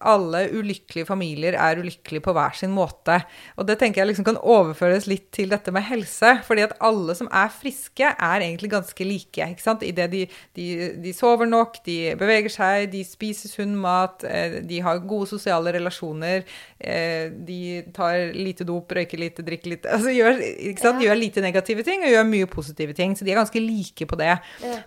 [0.00, 3.18] alle ulykkelige familier er ulykkelige på hver sin måte.
[3.60, 6.38] Og det tenker jeg liksom kan overføres litt til dette med helse.
[6.46, 9.44] fordi at alle som er friske, er egentlig ganske like.
[9.44, 9.82] ikke sant?
[9.82, 10.26] Idet de,
[10.56, 10.66] de,
[11.04, 15.72] de sover nok, de beveger seg, de spiser sunn mat, eh, de har gode sosiale
[15.76, 16.46] relasjoner,
[16.80, 20.40] eh, de tar lite dop, røyker lite, drikker lite altså gjør,
[20.70, 21.02] ikke sant?
[21.04, 23.16] gjør lite negative ting og gjør mye positive ting.
[23.16, 24.38] Så de er ganske like på det.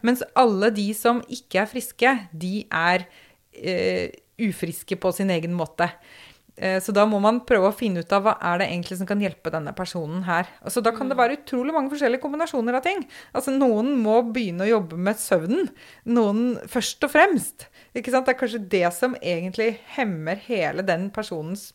[0.02, 3.06] Mens alle de som ikke er friske, de er
[3.54, 4.10] eh,
[4.42, 5.90] ufriske på sin egen måte.
[6.56, 9.10] Eh, så da må man prøve å finne ut av hva er det egentlig som
[9.10, 10.50] kan hjelpe denne personen her.
[10.62, 13.02] Altså, da kan det være utrolig mange forskjellige kombinasjoner av ting.
[13.34, 15.72] Altså, noen må begynne å jobbe med søvnen.
[16.06, 17.68] Noen først og fremst.
[17.94, 21.72] Det er kanskje det som egentlig hemmer hele den personens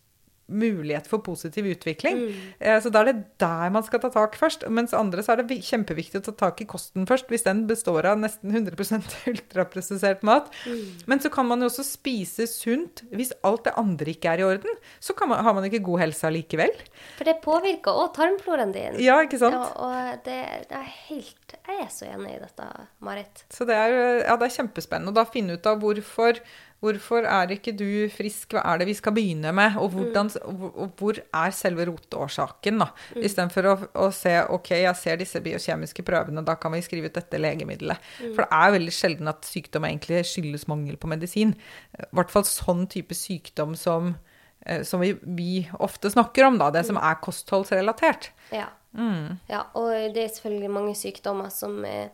[0.49, 2.19] mulighet for positiv utvikling.
[2.25, 2.81] Mm.
[2.83, 4.65] Så da er det der man skal ta tak først.
[4.73, 8.09] Mens andre så er det kjempeviktig å ta tak i kosten først, hvis den består
[8.09, 10.51] av nesten 100% ultraprosessert mat.
[10.67, 11.05] Mm.
[11.11, 14.49] Men så kan man jo også spise sunt hvis alt det andre ikke er i
[14.49, 14.81] orden.
[15.01, 16.75] Så man, har man ikke god helse allikevel.
[17.19, 19.01] For det påvirker òg tarmfloraen din.
[19.05, 19.57] Ja, ikke sant?
[19.57, 20.39] Ja, og det,
[20.71, 22.69] det, er helt Jeg er så enig i dette,
[23.05, 23.45] Marit.
[23.53, 26.41] Så det er, ja, det er kjempespennende å da finne ut av hvorfor
[26.79, 28.53] Hvorfor er ikke du frisk?
[28.55, 29.75] Hva er det vi skal begynne med?
[29.83, 32.79] Og, hvordan, og hvor er selve rotårsaken?
[32.85, 32.87] da?
[33.17, 33.25] Mm.
[33.27, 33.75] Istedenfor å,
[34.05, 37.99] å se ok, jeg ser disse biokjemiske prøvene, da kan vi skrive ut dette legemiddelet.
[38.23, 38.31] Mm.
[38.37, 41.57] For det er veldig sjelden at sykdom egentlig skyldes mangel på medisin.
[41.99, 44.15] I hvert fall sånn type sykdom som,
[44.63, 45.53] eh, som vi, vi,
[45.83, 46.71] ofte snakker om, da.
[46.79, 48.31] Det som er kostholdsrelatert.
[48.55, 48.71] Ja.
[48.95, 49.41] Mm.
[49.51, 49.67] ja.
[49.75, 52.13] Og det er selvfølgelig mange sykdommer som er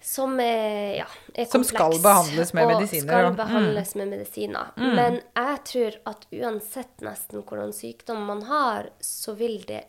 [0.00, 3.26] som er, ja, er Som skal behandles med medisiner.
[3.26, 3.98] Og skal behandles mm.
[4.00, 4.70] med medisiner.
[4.76, 4.94] Mm.
[4.96, 9.84] Men jeg tror at uansett nesten hvordan sykdom man har, så vil det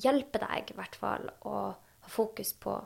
[0.00, 2.78] hjelpe deg i hvert fall å ha fokus på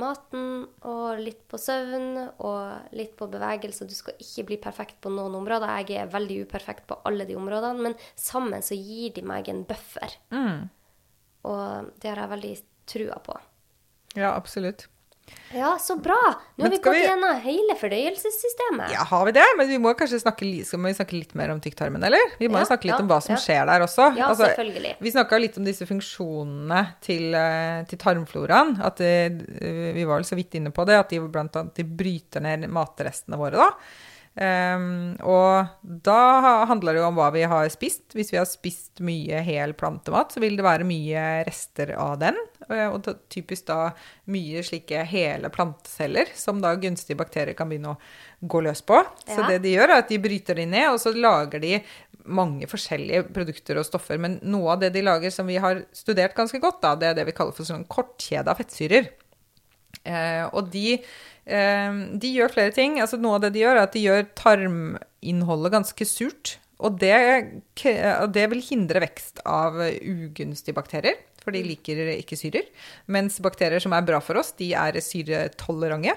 [0.00, 3.88] maten og litt på søvn og litt på bevegelse.
[3.88, 5.72] Du skal ikke bli perfekt på noen områder.
[5.82, 9.64] Jeg er veldig uperfekt på alle de områdene, men sammen så gir de meg en
[9.68, 10.20] buffer.
[10.34, 10.68] Mm.
[11.48, 12.54] Og det har jeg veldig
[12.92, 13.38] trua på.
[14.18, 14.88] Ja, absolutt.
[15.52, 16.16] Ja, så bra!
[16.56, 17.02] Nå har vi gått vi...
[17.04, 18.92] gjennom hele fordøyelsessystemet.
[18.94, 19.44] Ja, har vi det?
[19.58, 22.36] Men vi må kanskje snakke, skal vi snakke litt mer om tykktarmen, eller?
[22.40, 23.40] Vi må ja, snakke litt ja, om hva som ja.
[23.42, 24.06] skjer der også.
[24.16, 24.94] Ja, altså, selvfølgelig.
[25.04, 28.78] Vi snakka litt om disse funksjonene til, eh, til tarmfloraen.
[28.88, 29.28] At eh,
[29.98, 32.64] vi var vel så vidt inne på det, at de blant annet de bryter ned
[32.72, 34.08] matrestene våre, da.
[34.32, 38.14] Um, og da handler det jo om hva vi har spist.
[38.16, 42.38] Hvis vi har spist mye hel plantemat, så vil det være mye rester av den.
[42.68, 43.90] Og da, typisk da
[44.32, 49.02] mye slike hele planteceller som da gunstige bakterier kan begynne å gå løs på.
[49.26, 49.34] Ja.
[49.34, 51.76] Så det de gjør, er at de bryter de ned, og så lager de
[52.22, 54.20] mange forskjellige produkter og stoffer.
[54.22, 57.20] Men noe av det de lager som vi har studert ganske godt, da, det er
[57.20, 59.12] det vi kaller for sånn kortkjede av fettsyrer.
[60.02, 60.96] Uh, og de
[61.42, 63.00] de gjør flere ting.
[63.02, 66.56] Altså, noe av det de gjør, er at de gjør tarminnholdet ganske surt.
[66.82, 67.16] Og det,
[68.34, 72.70] det vil hindre vekst av ugunstige bakterier, for de liker ikke syrer.
[73.10, 76.16] Mens bakterier som er bra for oss, de er syretolerante.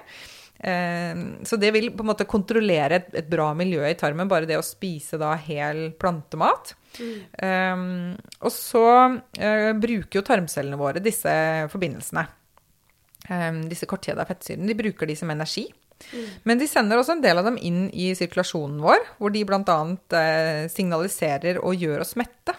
[0.63, 4.47] Ehm, så det vil på en måte kontrollere et, et, bra miljø i tarmen, bare
[4.49, 6.75] det å spise da hel plantemat.
[6.95, 7.15] Mm.
[7.43, 11.33] Um, og så uh, bruker jo tarmcellene våre disse
[11.73, 12.23] forbindelsene.
[13.29, 14.67] Ehm, disse kortkjeda fettsyrene.
[14.69, 15.65] De bruker de som energi.
[16.11, 16.25] Mm.
[16.43, 19.79] Men de sender også en del av dem inn i sirkulasjonen vår, hvor de bl.a.
[20.19, 22.57] Eh, signaliserer og gjør oss mette.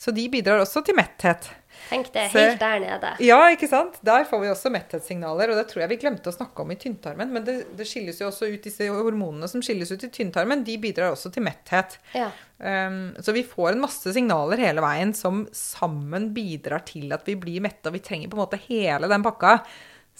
[0.00, 1.50] Så de bidrar også til metthet.
[1.90, 3.10] Tenk det, helt der nede.
[3.24, 3.96] Ja, ikke sant?
[4.06, 6.78] Der får vi også metthetssignaler, og det tror jeg vi glemte å snakke om i
[6.78, 7.32] tynntarmen.
[7.34, 10.76] Men det, det skilles jo også ut disse hormonene som skilles ut i tynntarmen, de
[10.80, 11.98] bidrar også til metthet.
[12.14, 12.28] Ja.
[12.60, 17.34] Um, så vi får en masse signaler hele veien som sammen bidrar til at vi
[17.40, 19.56] blir mette, og vi trenger på en måte hele den pakka.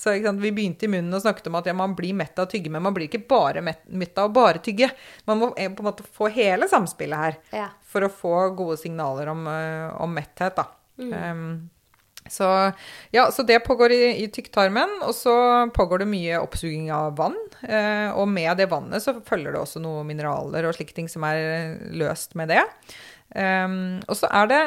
[0.01, 0.15] Så?
[0.17, 2.71] Vi begynte i munnen og snakket om at ja, man blir mett av å tygge,
[2.73, 4.89] men man blir ikke bare mett av å bare tygge.
[5.29, 7.67] Man må eh, på en måte få hele samspillet her Ja.
[7.85, 10.57] for å få gode signaler om, eh, om metthet.
[10.57, 10.65] Da.
[11.01, 11.69] Um,
[12.31, 12.47] så,
[13.13, 15.35] ja, så det pågår i, i tykktarmen, og så
[15.77, 17.37] pågår det mye oppsuging av vann.
[17.65, 21.25] Uh, og med det vannet så følger det også noen mineraler og slike ting som
[21.29, 22.65] er løst med det.
[23.37, 24.63] Um, og så er det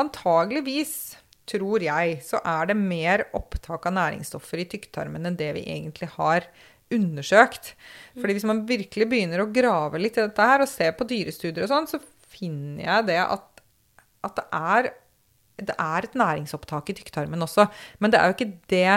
[0.00, 1.16] antageligvis,
[1.48, 6.10] tror jeg, så er det mer opptak av næringsstoffer i tykktarmen enn det vi egentlig
[6.16, 6.48] har
[6.94, 7.74] undersøkt.
[8.18, 11.66] Fordi hvis man virkelig begynner å grave litt i dette her, og se på dyrestudier
[11.66, 13.62] og sånn, så finner jeg det at,
[14.26, 14.90] at det, er,
[15.70, 17.68] det er et næringsopptak i tykktarmen også.
[18.00, 18.92] Men det er jo ikke det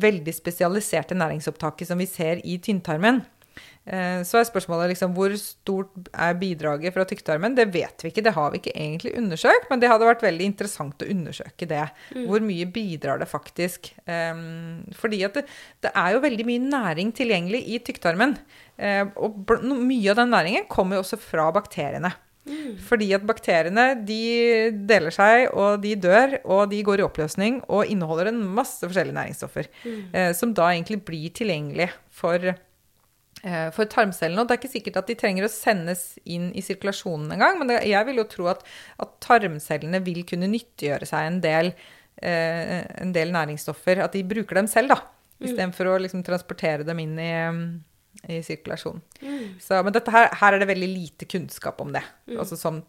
[0.00, 3.24] veldig spesialiserte næringsopptaket som vi ser i tynntarmen.
[3.86, 7.56] Eh, Så er spørsmålet liksom, hvor stort er bidraget fra tykktarmen?
[7.56, 10.48] Det vet vi ikke, det har vi ikke egentlig undersøkt, men det hadde vært veldig
[10.52, 11.86] interessant å undersøke det.
[12.28, 13.92] Hvor mye bidrar det faktisk?
[14.06, 15.46] Um, fordi at det,
[15.82, 18.36] det er jo veldig mye næring tilgjengelig i tykktarmen.
[18.78, 22.12] Eh, og mye av den næringen kommer jo også fra bakteriene.
[22.88, 27.86] Fordi at bakteriene de deler seg, og de dør, og de går i oppløsning og
[27.92, 29.68] inneholder en masse forskjellige næringsstoffer.
[30.12, 32.52] Eh, som da egentlig blir tilgjengelig for
[33.74, 34.42] for tarmcellene.
[34.42, 37.72] Og det er ikke sikkert at de trenger å sendes inn i sirkulasjonen engang, men
[37.78, 38.64] jeg vil jo tro at,
[39.00, 41.72] at tarmcellene vil kunne nyttiggjøre seg en del,
[42.20, 44.02] eh, en del næringsstoffer.
[44.04, 45.00] At de bruker dem selv, da.
[45.40, 47.60] Istedenfor å liksom transportere dem inn i, mm,
[48.28, 49.00] i sirkulasjon.
[49.58, 52.02] Så, men her, her er det veldig lite kunnskap om det.
[52.36, 52.82] Altså som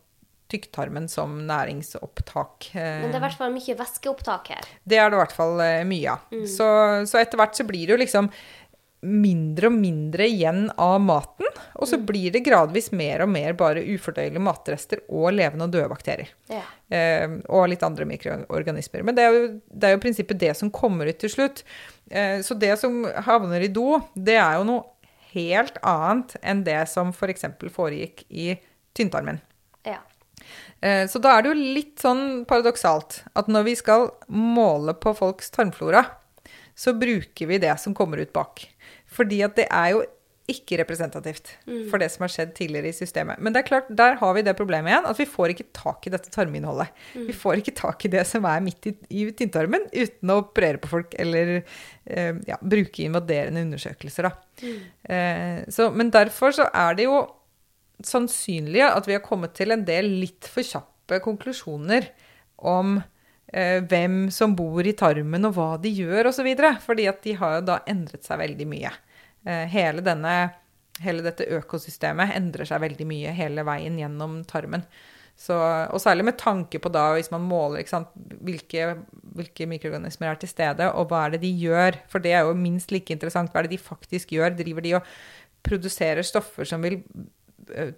[0.52, 2.76] tykktarmen som næringsopptak.
[2.76, 4.66] eh, Men det er i hvert fall mye væskeopptak her.
[4.84, 6.26] det er det i hvert fall eh, mye av.
[6.44, 6.68] Så,
[7.08, 8.28] så etter hvert så blir det jo liksom
[9.02, 11.48] mindre og mindre igjen av maten.
[11.82, 15.90] Og så blir det gradvis mer og mer bare ufordøyelige matrester og levende og døde
[15.90, 16.30] bakterier.
[16.52, 16.62] Ja.
[16.94, 19.04] Eh, og litt andre mikroorganismer.
[19.08, 21.64] Men det er, jo, det er jo prinsippet det som kommer ut til slutt.
[22.12, 24.86] Eh, så det som havner i do, det er jo noe
[25.32, 27.46] helt annet enn det som f.eks.
[27.74, 28.54] foregikk i
[28.98, 29.42] tynntarmen.
[29.88, 29.98] ja.
[30.82, 35.14] Eh, Så da er det jo litt sånn paradoksalt at når vi skal måle på
[35.16, 36.02] folks tarmflora,
[36.76, 38.64] så bruker vi det som kommer ut bak.
[39.12, 40.04] Fordi at det er jo
[40.52, 41.52] ikke representativt
[41.92, 43.40] for det som har skjedd tidligere i systemet.
[43.40, 46.08] Men det er klart, der har vi det problemet igjen, at vi får ikke tak
[46.08, 46.90] i dette tarminnholdet.
[47.30, 50.82] Vi får ikke tak i det som er midt i, i tynntarmen, uten å operere
[50.82, 54.28] på folk eller eh, ja, bruke invaderende undersøkelser.
[54.28, 54.74] Da.
[55.14, 57.22] Eh, så, men derfor så er det jo
[58.06, 62.10] sannsynlig at vi har kommet til en del litt for kjappe konklusjoner
[62.72, 63.00] om
[63.52, 66.48] hvem som bor i tarmen og hva de gjør osv.
[66.86, 68.92] Fordi at de har jo da endret seg veldig mye.
[69.46, 70.36] Eh, hele, denne,
[71.02, 74.86] hele dette økosystemet endrer seg veldig mye hele veien gjennom tarmen.
[75.42, 78.12] Så, og særlig med tanke på da, hvis man måler sant,
[78.46, 78.92] hvilke,
[79.34, 81.98] hvilke mikroorganismer er til stede, og hva er det de gjør.
[82.12, 83.50] For det er jo minst like interessant.
[83.50, 84.54] Hva er det de faktisk gjør?
[84.60, 85.16] Driver de og
[85.66, 87.26] produserer stoffer som vil eh,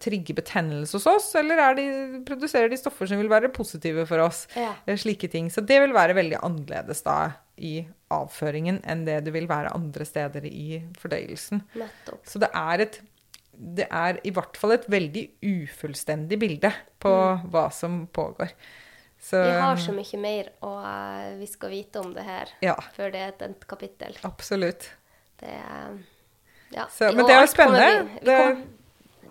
[0.01, 1.85] trigge betennelse hos oss, eller er de,
[2.27, 4.45] produserer de stoffer som vil være positive for oss?
[4.59, 4.73] Ja.
[4.85, 5.49] Eh, Slike ting.
[5.53, 7.17] Så det vil være veldig annerledes da
[7.57, 7.79] i
[8.13, 11.61] avføringen enn det det vil være andre steder i fordøyelsen.
[11.77, 12.21] Nettopp.
[12.27, 13.01] Så det er et
[13.53, 16.71] det er i hvert fall et veldig ufullstendig bilde
[17.03, 17.11] på
[17.53, 18.49] hva som pågår.
[19.21, 22.73] Så, Vi har så mye mer og uh, vi skal vite om det her Ja,
[22.97, 24.17] før det er et endt kapittel.
[24.27, 24.89] absolutt.
[25.39, 25.93] Det er
[26.73, 26.87] ja.
[26.89, 27.91] Så, men det er jo spennende.
[27.93, 28.39] Vi, vi Det,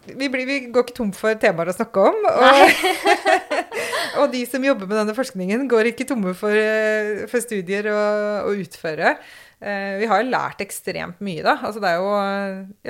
[0.07, 2.19] vi, blir, vi går ikke tom for temaer å snakke om.
[2.33, 2.85] Og,
[4.23, 7.99] og de som jobber med denne forskningen, går ikke tomme for, eh, for studier å,
[8.49, 9.15] å utføre.
[9.63, 11.57] Eh, Vi har lært ekstremt mye, da.
[11.63, 12.15] Altså det er jo,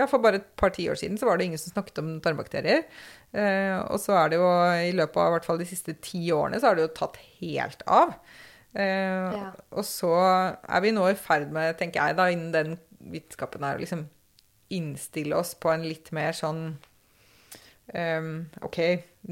[0.01, 2.87] ja, for bare et par tiår siden så var det ingen som snakket om tarmbakterier.
[3.33, 4.49] Eh, Og så er det jo
[4.89, 7.21] i løpet av i hvert fall de siste ti årene så har det jo tatt
[7.43, 8.17] helt av.
[8.73, 9.51] Eh, Ja.
[9.77, 12.79] Og så er vi nå i ferd med, tenker jeg, da, innen den
[13.13, 14.07] vitenskapen her, å liksom
[14.73, 16.79] innstille oss på en litt mer sånn
[17.99, 18.31] ehm,
[18.67, 18.79] OK,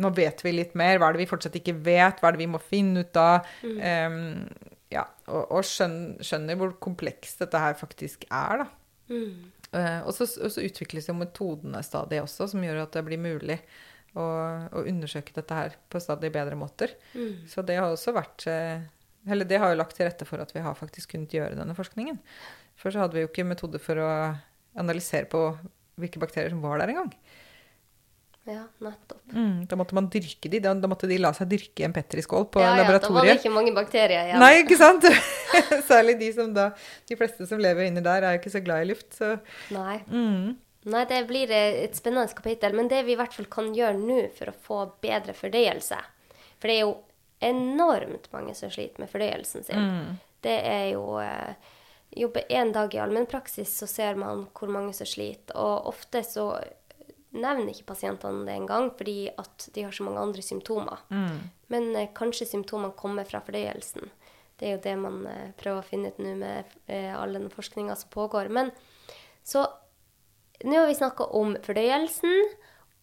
[0.01, 0.99] nå vet vi litt mer.
[0.99, 2.21] Hva er det vi fortsatt ikke vet?
[2.21, 3.49] Hva er det vi må finne ut av?
[3.65, 4.49] Ehm,
[4.91, 8.69] ja, og, og skjønner, skjønner hvor komplekst dette her faktisk er, da.
[9.15, 13.05] mm, Uh, og, så, og så utvikles jo metodene stadig også, som gjør at det
[13.07, 13.55] blir mulig
[14.19, 14.25] å,
[14.67, 16.97] å undersøke dette her på stadig bedre måter.
[17.15, 17.47] mm.
[17.51, 18.83] Så det har også vært eh,
[19.31, 21.77] Eller det har jo lagt til rette for at vi har faktisk kunnet gjøre denne
[21.77, 22.19] forskningen.
[22.81, 24.11] Før så hadde vi jo ikke metode for å
[24.81, 25.45] analysere på
[26.01, 27.13] hvilke bakterier som var der engang.
[28.49, 29.33] Ja, nettopp.
[29.33, 30.61] Mm, da måtte man dyrke de.
[30.65, 33.29] Da, da måtte de la seg dyrke i en petriskål på ja, ja, Da var
[33.29, 34.41] det ikke mange bakterier igjen.
[34.41, 35.05] Nei, ikke sant?
[35.91, 36.71] Særlig de som da
[37.09, 39.37] De fleste som lever inni der, er jo ikke så glad i luft, så
[39.75, 40.01] Nei.
[40.09, 40.57] mm.
[40.91, 42.73] Nei, det blir eh, et spennende kapittel.
[42.77, 45.99] Men det vi i hvert fall kan gjøre nå for å få bedre fordøyelse
[46.57, 46.97] For det er jo
[47.45, 49.85] enormt mange som sliter med fordøyelsen sin.
[49.85, 50.17] Mm.
[50.41, 51.77] Det er jo eh,
[52.11, 55.55] Jobber én dag i allmennpraksis, så ser man hvor mange som sliter.
[55.55, 56.49] Og ofte så
[57.37, 61.03] nevner ikke pasientene det engang, fordi at de har så mange andre symptomer.
[61.71, 64.11] Men eh, kanskje symptomene kommer fra fordøyelsen.
[64.61, 67.49] Det er jo det man eh, prøver å finne ut nå med eh, all den
[67.53, 68.51] forskninga som pågår.
[68.53, 68.73] Men
[69.47, 69.65] så
[70.65, 72.35] nå har vi snakka om fordøyelsen,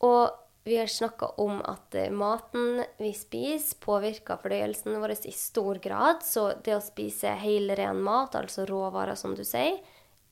[0.06, 0.36] og
[0.68, 6.22] vi har snakka om at eh, maten vi spiser, påvirker fordøyelsen vår i stor grad.
[6.28, 9.80] Så det å spise hel, ren mat, altså råvarer, som du sier,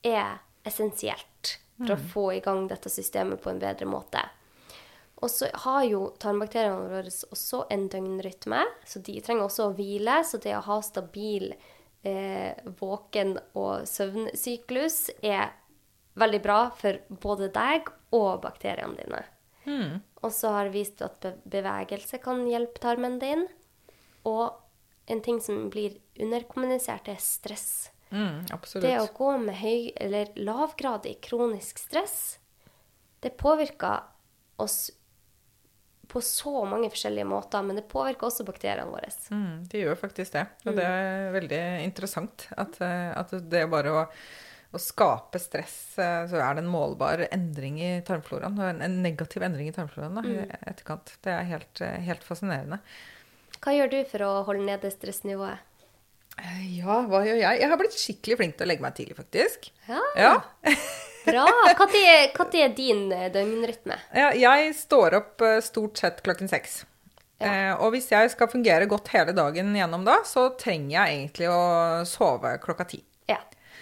[0.05, 4.21] er essensielt for å få i gang dette systemet på en bedre måte.
[5.23, 10.19] Og så har jo tarmbakteriene våre også en døgnrytme, så de trenger også å hvile.
[10.27, 11.53] Så det å ha stabil
[12.05, 12.51] eh,
[12.81, 15.53] våken- og søvnsyklus er
[16.19, 19.23] veldig bra for både deg og bakteriene dine.
[20.25, 23.47] Og så har det vist at bevegelse kan hjelpe tarmen din.
[24.27, 24.53] Og
[25.11, 27.91] en ting som blir underkommunisert, er stress.
[28.11, 28.45] Mm.
[28.81, 32.37] Det å gå med høy eller lavgradig kronisk stress,
[33.23, 34.05] det påvirker
[34.61, 34.91] oss
[36.07, 39.09] på så mange forskjellige måter, men det påvirker også bakteriene våre.
[39.33, 40.45] Mm, det gjør faktisk det.
[40.65, 44.03] Og det er veldig interessant at, eh, at det er bare å,
[44.71, 48.61] å skape stress, eh, så er det en målbar endring i tarmfloraen.
[48.69, 51.17] En, en negativ endring i tarmfloraen da, i etterkant.
[51.25, 52.79] Det er helt, eh, helt fascinerende.
[53.59, 55.63] Hva gjør du for å holde nede stressnivået?
[56.41, 57.61] Eh, Ja, hva gjør jeg?
[57.61, 59.69] Jeg har blitt skikkelig flink til å legge meg tidlig, faktisk.
[59.89, 60.33] Ja, Ja.
[61.25, 61.45] bra.
[61.45, 63.97] Når er din eh, døgnrytme?
[64.15, 66.83] Ja, jeg står opp eh, stort sett klokken seks.
[67.39, 71.49] Eh, og hvis jeg skal fungere godt hele dagen gjennom da, så trenger jeg egentlig
[71.51, 71.59] å
[72.07, 73.01] sove klokka ti.
[73.29, 73.41] Ja.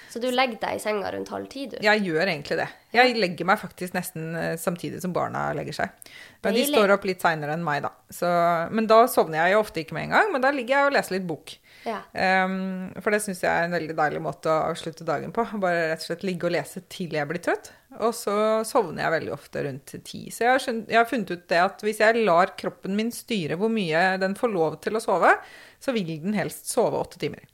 [0.09, 1.77] Så du legger deg i senga rundt halv ti, du?
[1.81, 2.67] Jeg gjør egentlig det.
[2.93, 6.11] Jeg legger meg faktisk nesten samtidig som barna legger seg.
[6.45, 7.93] Men de står opp litt seinere enn meg, da.
[8.13, 8.29] Så,
[8.73, 10.97] men da sovner jeg jo ofte ikke med en gang, men da ligger jeg og
[10.97, 11.55] leser litt bok.
[11.83, 11.99] Ja.
[12.45, 15.45] Um, for det syns jeg er en veldig deilig måte å avslutte dagen på.
[15.61, 17.71] Bare rett og slett ligge og lese til jeg blir trøtt.
[17.99, 18.35] Og så
[18.67, 20.25] sovner jeg veldig ofte rundt ti.
[20.33, 23.11] Så jeg har, skjønt, jeg har funnet ut det at hvis jeg lar kroppen min
[23.13, 25.35] styre hvor mye den får lov til å sove,
[25.83, 27.45] så vil den helst sove åtte timer.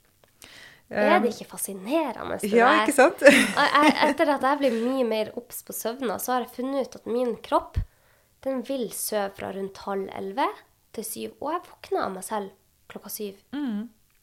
[0.90, 2.40] Er det ikke fascinerende?
[2.42, 3.22] det Ja, ikke sant?
[3.22, 6.98] Jeg, etter at jeg ble mye mer obs på søvna, så har jeg funnet ut
[6.98, 7.78] at min kropp
[8.46, 10.48] den vil sove fra rundt halv elleve
[10.96, 11.38] til syv.
[11.44, 12.56] Og jeg våkner av meg selv
[12.90, 13.38] klokka syv.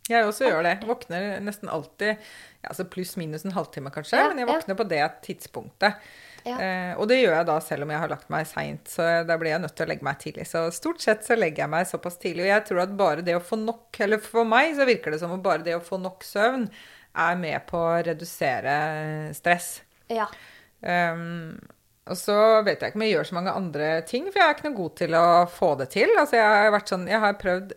[0.06, 0.76] Jeg også gjør det.
[0.86, 4.20] Våkner nesten alltid ja, altså pluss-minus en halvtime, kanskje.
[4.20, 4.54] Ja, men jeg ja.
[4.54, 6.00] våkner på det tidspunktet.
[6.46, 6.56] Ja.
[6.62, 9.34] Eh, og det gjør jeg da selv om jeg har lagt meg seint, så da
[9.40, 10.46] blir jeg nødt til å legge meg tidlig.
[10.46, 12.44] Så stort sett så legger jeg meg såpass tidlig.
[12.46, 15.22] Og jeg tror at bare det å få nok, eller for meg så virker det
[15.24, 16.68] som om bare det å få nok søvn
[17.16, 18.76] er med på å redusere
[19.34, 19.80] stress.
[20.12, 20.28] Ja.
[20.86, 21.56] Um,
[22.06, 24.54] og så vet jeg ikke om jeg gjør så mange andre ting, for jeg er
[24.54, 26.12] ikke noe god til å få det til.
[26.20, 27.74] Altså jeg har vært sånn, jeg har prøvd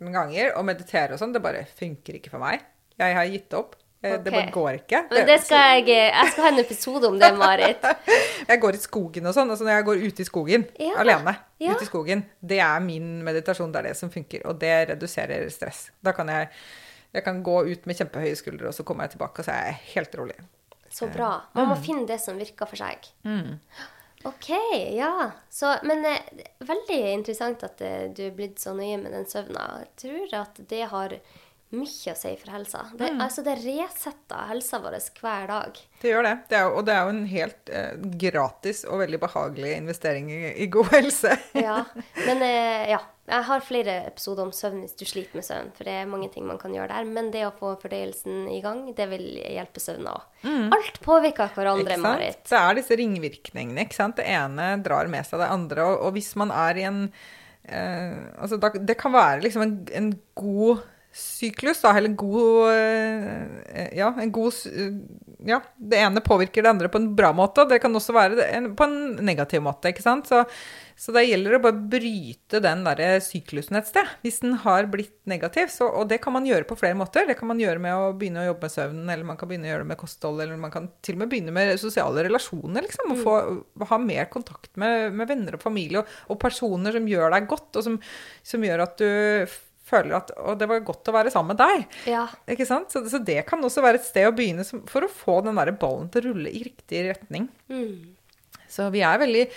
[0.00, 2.64] 18 ganger og meditere og sånn, det bare funker ikke for meg.
[3.00, 3.76] Jeg har gitt opp.
[4.00, 4.16] Okay.
[4.24, 4.98] Det bare går ikke.
[5.10, 7.82] Men det skal jeg Jeg skal ha en episode om det, Marit.
[8.48, 9.50] Jeg går i skogen og sånn.
[9.52, 11.74] Altså når jeg går ute i skogen Ja, alene, ja.
[11.74, 13.68] ute i skogen, det er min meditasjon.
[13.74, 14.46] Det er det som funker.
[14.48, 15.90] Og det reduserer stress.
[16.00, 16.48] Da kan jeg,
[17.12, 19.68] jeg kan gå ut med kjempehøye skuldre, og så kommer jeg tilbake, og så er
[19.68, 20.38] jeg helt rolig.
[20.90, 21.34] Så bra.
[21.54, 23.12] Man må finne det som virker for seg.
[24.28, 24.50] OK,
[24.96, 25.30] ja.
[25.50, 29.84] Så, men eh, veldig interessant at eh, du er blitt så nøye med den søvna.
[29.84, 31.14] Jeg tror at det har
[31.70, 32.82] mye å si for helsa.
[32.98, 35.78] Det, altså, det resetter helsa vår hver dag.
[36.02, 36.34] Det gjør det.
[36.50, 40.42] det er, og det er jo en helt eh, gratis og veldig behagelig investering i,
[40.64, 41.36] i god helse.
[41.54, 41.84] Ja.
[42.26, 43.00] Men eh, ja.
[43.30, 45.70] Jeg har flere episoder om søvn hvis du sliter med søvn.
[45.76, 47.06] For det er mange ting man kan gjøre der.
[47.06, 50.46] Men det å få fordøyelsen i gang, det vil hjelpe søvna òg.
[50.74, 51.98] Alt påvirker hverandre?
[52.02, 52.42] Marit.
[52.50, 53.86] Det er disse ringvirkningene.
[53.86, 54.18] ikke sant?
[54.18, 55.86] Det ene drar med seg det andre.
[55.86, 59.76] Og, og hvis man er i en eh, altså da, Det kan være liksom en,
[59.94, 64.54] en god syklus, da, eller god eh, Ja, en god
[65.46, 68.46] Ja, det ene påvirker det andre på en bra måte, og det kan også være
[68.54, 70.28] en, på en negativ måte, ikke sant.
[70.30, 70.44] Så,
[71.00, 75.14] så det gjelder å bare bryte den der syklusen et sted, hvis den har blitt
[75.30, 75.70] negativ.
[75.72, 77.24] Så, og det kan man gjøre på flere måter.
[77.24, 79.70] Det kan man gjøre med å begynne å jobbe med søvnen, eller man kan begynne
[79.70, 82.84] å gjøre det med kosthold, eller man kan til og med begynne med sosiale relasjoner,
[82.84, 83.14] liksom.
[83.14, 83.38] Og få,
[83.94, 87.80] ha mer kontakt med, med venner og familie, og, og personer som gjør deg godt,
[87.80, 87.98] og som,
[88.52, 89.58] som gjør at du
[89.90, 91.98] føler at å, det var godt å være sammen med deg.
[92.12, 92.28] Ja.
[92.44, 92.92] Ikke sant?
[92.92, 95.56] Så, så det kan også være et sted å begynne som, for å få den
[95.56, 97.48] der ballen til å rulle i riktig retning.
[97.72, 98.18] Mm.
[98.70, 99.48] Så vi er veldig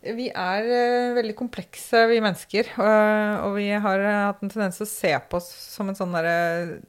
[0.00, 2.72] Vi er uh, veldig komplekse, vi mennesker.
[2.80, 5.98] Og, og vi har eh, hatt en tendens til å se på oss som en
[5.98, 6.80] sånn derre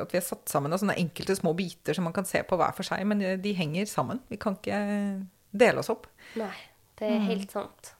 [0.00, 2.56] At vi er satt sammen av sånne enkelte små biter som man kan se på
[2.56, 4.22] hver for seg, men de, de henger sammen.
[4.32, 4.80] Vi kan ikke
[5.52, 6.08] dele oss opp.
[6.40, 6.54] Nei,
[6.98, 7.92] det er helt sant.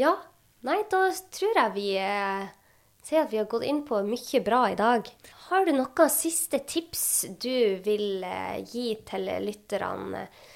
[0.00, 0.14] Ja,
[0.66, 2.44] nei, da tror jeg vi eh,
[3.04, 5.08] ser at vi har gått inn på mye bra i dag.
[5.48, 7.04] Har du noen siste tips
[7.42, 10.46] du vil eh, gi til lytterne eh,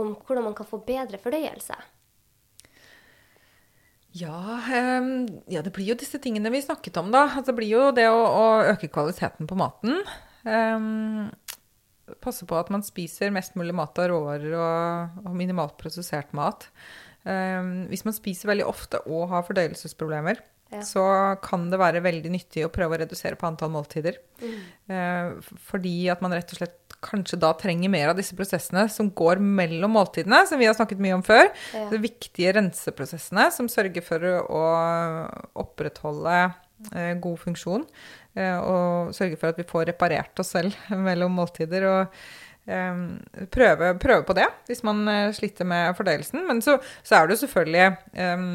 [0.00, 1.76] om hvordan man kan få bedre fordøyelse?
[4.14, 4.60] Ja,
[5.00, 7.24] um, ja, det blir jo disse tingene vi snakket om, da.
[7.32, 9.98] Altså, det blir jo det å, å øke kvaliteten på maten.
[10.46, 11.32] Um,
[12.22, 16.68] passe på at man spiser mest mulig mat av råvarer og, og minimalt prosessert mat.
[17.26, 20.44] Um, hvis man spiser veldig ofte og har fordøyelsesproblemer,
[20.74, 20.82] Ja.
[20.86, 21.04] så
[21.44, 24.18] kan det være veldig nyttig å prøve å redusere på antall måltider.
[24.42, 24.56] Mm.
[24.90, 29.10] Eh, fordi at man rett og slett kanskje da trenger mer av disse prosessene som
[29.12, 31.50] går mellom måltidene, som vi har snakket mye om før.
[31.76, 31.86] Ja.
[31.92, 34.64] De viktige renseprosessene som sørger for å
[35.64, 36.36] opprettholde
[36.94, 37.84] eh, god funksjon.
[38.36, 40.74] eh, og sørger for at vi får reparert oss selv
[41.08, 41.86] mellom måltider.
[41.90, 42.24] og
[42.64, 46.46] prøve, prøve på det hvis man eh, sliter med fordøyelsen.
[46.48, 48.46] Men så, så er det jo selvfølgelig um,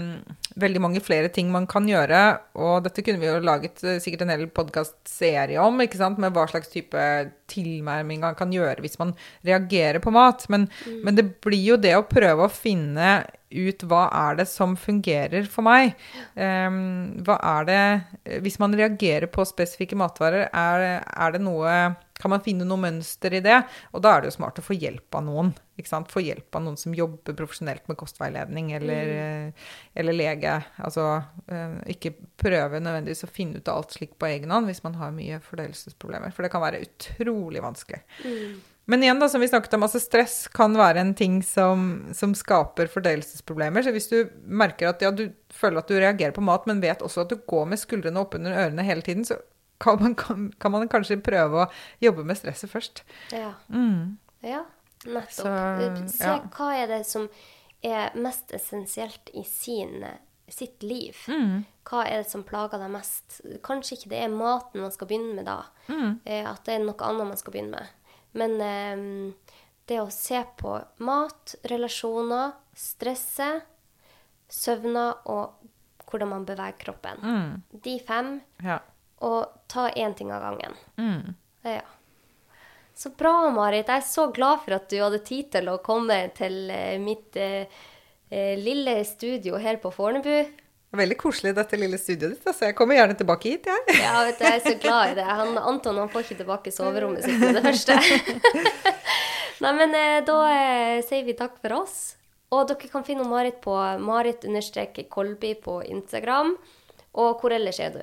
[0.59, 2.21] veldig mange flere ting man kan gjøre.
[2.57, 6.17] Og dette kunne vi jo laget eh, sikkert en hel podkastserie om, ikke sant?
[6.19, 7.05] med hva slags type
[7.49, 9.13] tilnærming man kan gjøre hvis man
[9.45, 10.47] reagerer på mat.
[10.49, 10.67] Men,
[11.05, 15.47] men det blir jo det å prøve å finne ut hva er det som fungerer
[15.49, 15.95] for meg.
[16.33, 21.73] Um, hva er det Hvis man reagerer på spesifikke matvarer, er, er det noe
[22.19, 23.57] Kan man finne noe mønster i det?
[23.95, 25.53] Og da er det jo smart å få hjelp av noen.
[25.79, 26.09] Ikke sant?
[26.11, 29.53] Få hjelp av noen som jobber profesjonelt med kostveiledning eller, mm.
[30.03, 30.57] eller lege.
[30.83, 31.05] Altså
[31.47, 32.11] eh, ikke
[32.41, 35.39] prøve nødvendigvis å finne ut av alt slik på egen hånd hvis man har mye
[35.45, 36.35] fordøyelsesproblemer.
[36.35, 38.03] For det kan være utrolig vanskelig.
[38.89, 42.31] Men igjen, da, som vi snakket om, altså stress kan være en ting som, som
[42.35, 43.85] skaper fordøyelsesproblemer.
[43.85, 47.03] Så hvis du merker at ja, du føler at du reagerer på mat, men vet
[47.05, 49.37] også at du går med skuldrene oppunder ørene hele tiden, så
[49.79, 51.69] kan man, kan, kan man kanskje prøve å
[52.03, 53.03] jobbe med stresset først.
[53.35, 53.53] Ja.
[53.71, 54.17] Mm.
[54.43, 54.65] Ja,
[55.05, 55.31] nettopp.
[55.39, 56.41] Så, Se ja.
[56.55, 57.29] hva er det som
[57.85, 60.03] er mest essensielt i sin,
[60.51, 61.15] sitt liv.
[61.31, 61.63] Mm.
[61.87, 63.39] Hva er det som plager deg mest?
[63.65, 65.61] Kanskje ikke det er maten man skal begynne med da.
[65.87, 66.19] Mm.
[66.25, 68.19] Eh, at det er noe annet man skal begynne med.
[68.39, 69.55] Men eh,
[69.89, 70.75] det å se på
[71.07, 73.65] mat, relasjoner, stresset,
[74.49, 75.55] søvner og
[76.09, 77.21] hvordan man beveger kroppen.
[77.23, 77.81] Mm.
[77.85, 78.35] De fem.
[78.65, 78.79] Ja.
[79.25, 80.77] Og ta én ting av gangen.
[80.97, 81.35] Mm.
[81.67, 81.81] Ja.
[82.95, 83.87] Så bra, Marit.
[83.87, 87.37] Jeg er så glad for at du hadde tid til å komme til eh, mitt
[87.39, 87.67] eh,
[88.29, 90.49] eh, lille studio her på Fornebu.
[90.99, 92.47] Veldig koselig, dette lille studioet ditt.
[92.49, 93.97] Altså, jeg kommer gjerne tilbake hit, jeg.
[94.01, 95.27] Ja, vet du, jeg er så glad i det.
[95.27, 97.97] Han, Anton han får ikke tilbake soverommet sitt med det første.
[99.63, 101.97] Nei, men eh, da eh, sier vi takk for oss.
[102.49, 106.55] Og dere kan finne Marit på marit-kolby på Instagram.
[107.21, 108.01] Og hvor ellers er du?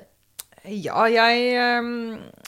[0.65, 1.91] Ja, jeg ehm,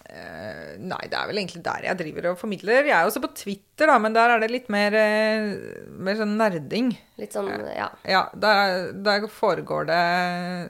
[0.09, 2.87] eh, Nei, det er vel egentlig der jeg driver og formidler.
[2.87, 5.51] Jeg er også på Twitter, da, men der er det litt mer, eh,
[5.93, 6.89] mer sånn nerding.
[7.19, 7.89] Litt sånn, ja.
[8.07, 10.01] Ja, der, der foregår det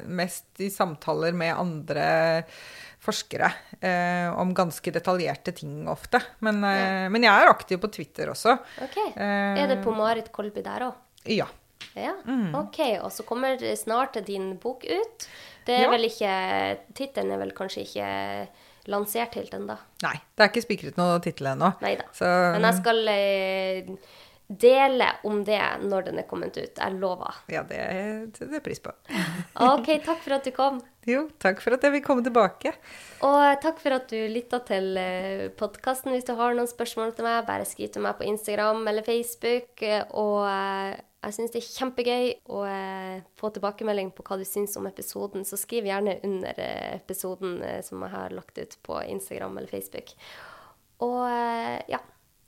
[0.10, 2.10] mest i samtaler med andre
[3.00, 3.48] forskere
[3.80, 6.20] eh, om ganske detaljerte ting ofte.
[6.46, 8.58] Men, eh, men jeg er aktiv på Twitter også.
[8.84, 9.00] Ok.
[9.16, 11.00] Eh, Er det på Marit Kolby der òg?
[11.32, 11.48] Ja.
[11.96, 12.12] Ja,
[12.60, 12.80] ok.
[13.02, 15.26] Og så kommer snart din bok ut.
[15.66, 15.90] Det er Ja.
[15.92, 16.34] vel ikke
[16.96, 18.08] Tittelen er vel kanskje ikke
[18.90, 19.76] lansert helt ennå.
[20.02, 21.74] Nei, det er ikke spikret noen tittel ennå.
[21.82, 23.92] Men jeg skal eh,
[24.50, 26.80] dele om det når den er kommet ut.
[26.82, 27.36] Jeg lover.
[27.54, 27.82] ja, det
[28.34, 28.94] setter jeg pris på.
[29.70, 30.80] OK, takk for at du kom.
[31.06, 32.74] Jo, takk for at jeg vil komme tilbake.
[33.26, 34.98] Og takk for at du lytta til
[35.60, 36.12] podkasten.
[36.16, 39.82] Hvis du har noen spørsmål til meg, bare skriv til meg på Instagram eller Facebook.
[39.86, 44.46] eh, Og eh, jeg syns det er kjempegøy å eh, få tilbakemelding på hva du
[44.48, 45.46] syns om episoden.
[45.46, 49.70] Så skriv gjerne under eh, episoden eh, som jeg har lagt ut på Instagram eller
[49.72, 50.14] Facebook.
[51.06, 52.00] Og eh, ja,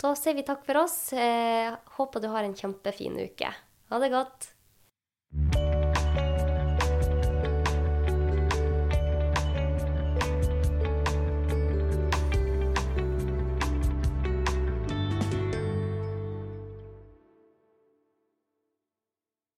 [0.01, 1.13] da sier vi takk for oss.
[1.13, 3.53] Eh, håper du har en kjempefin uke.
[3.91, 4.49] Ha det godt.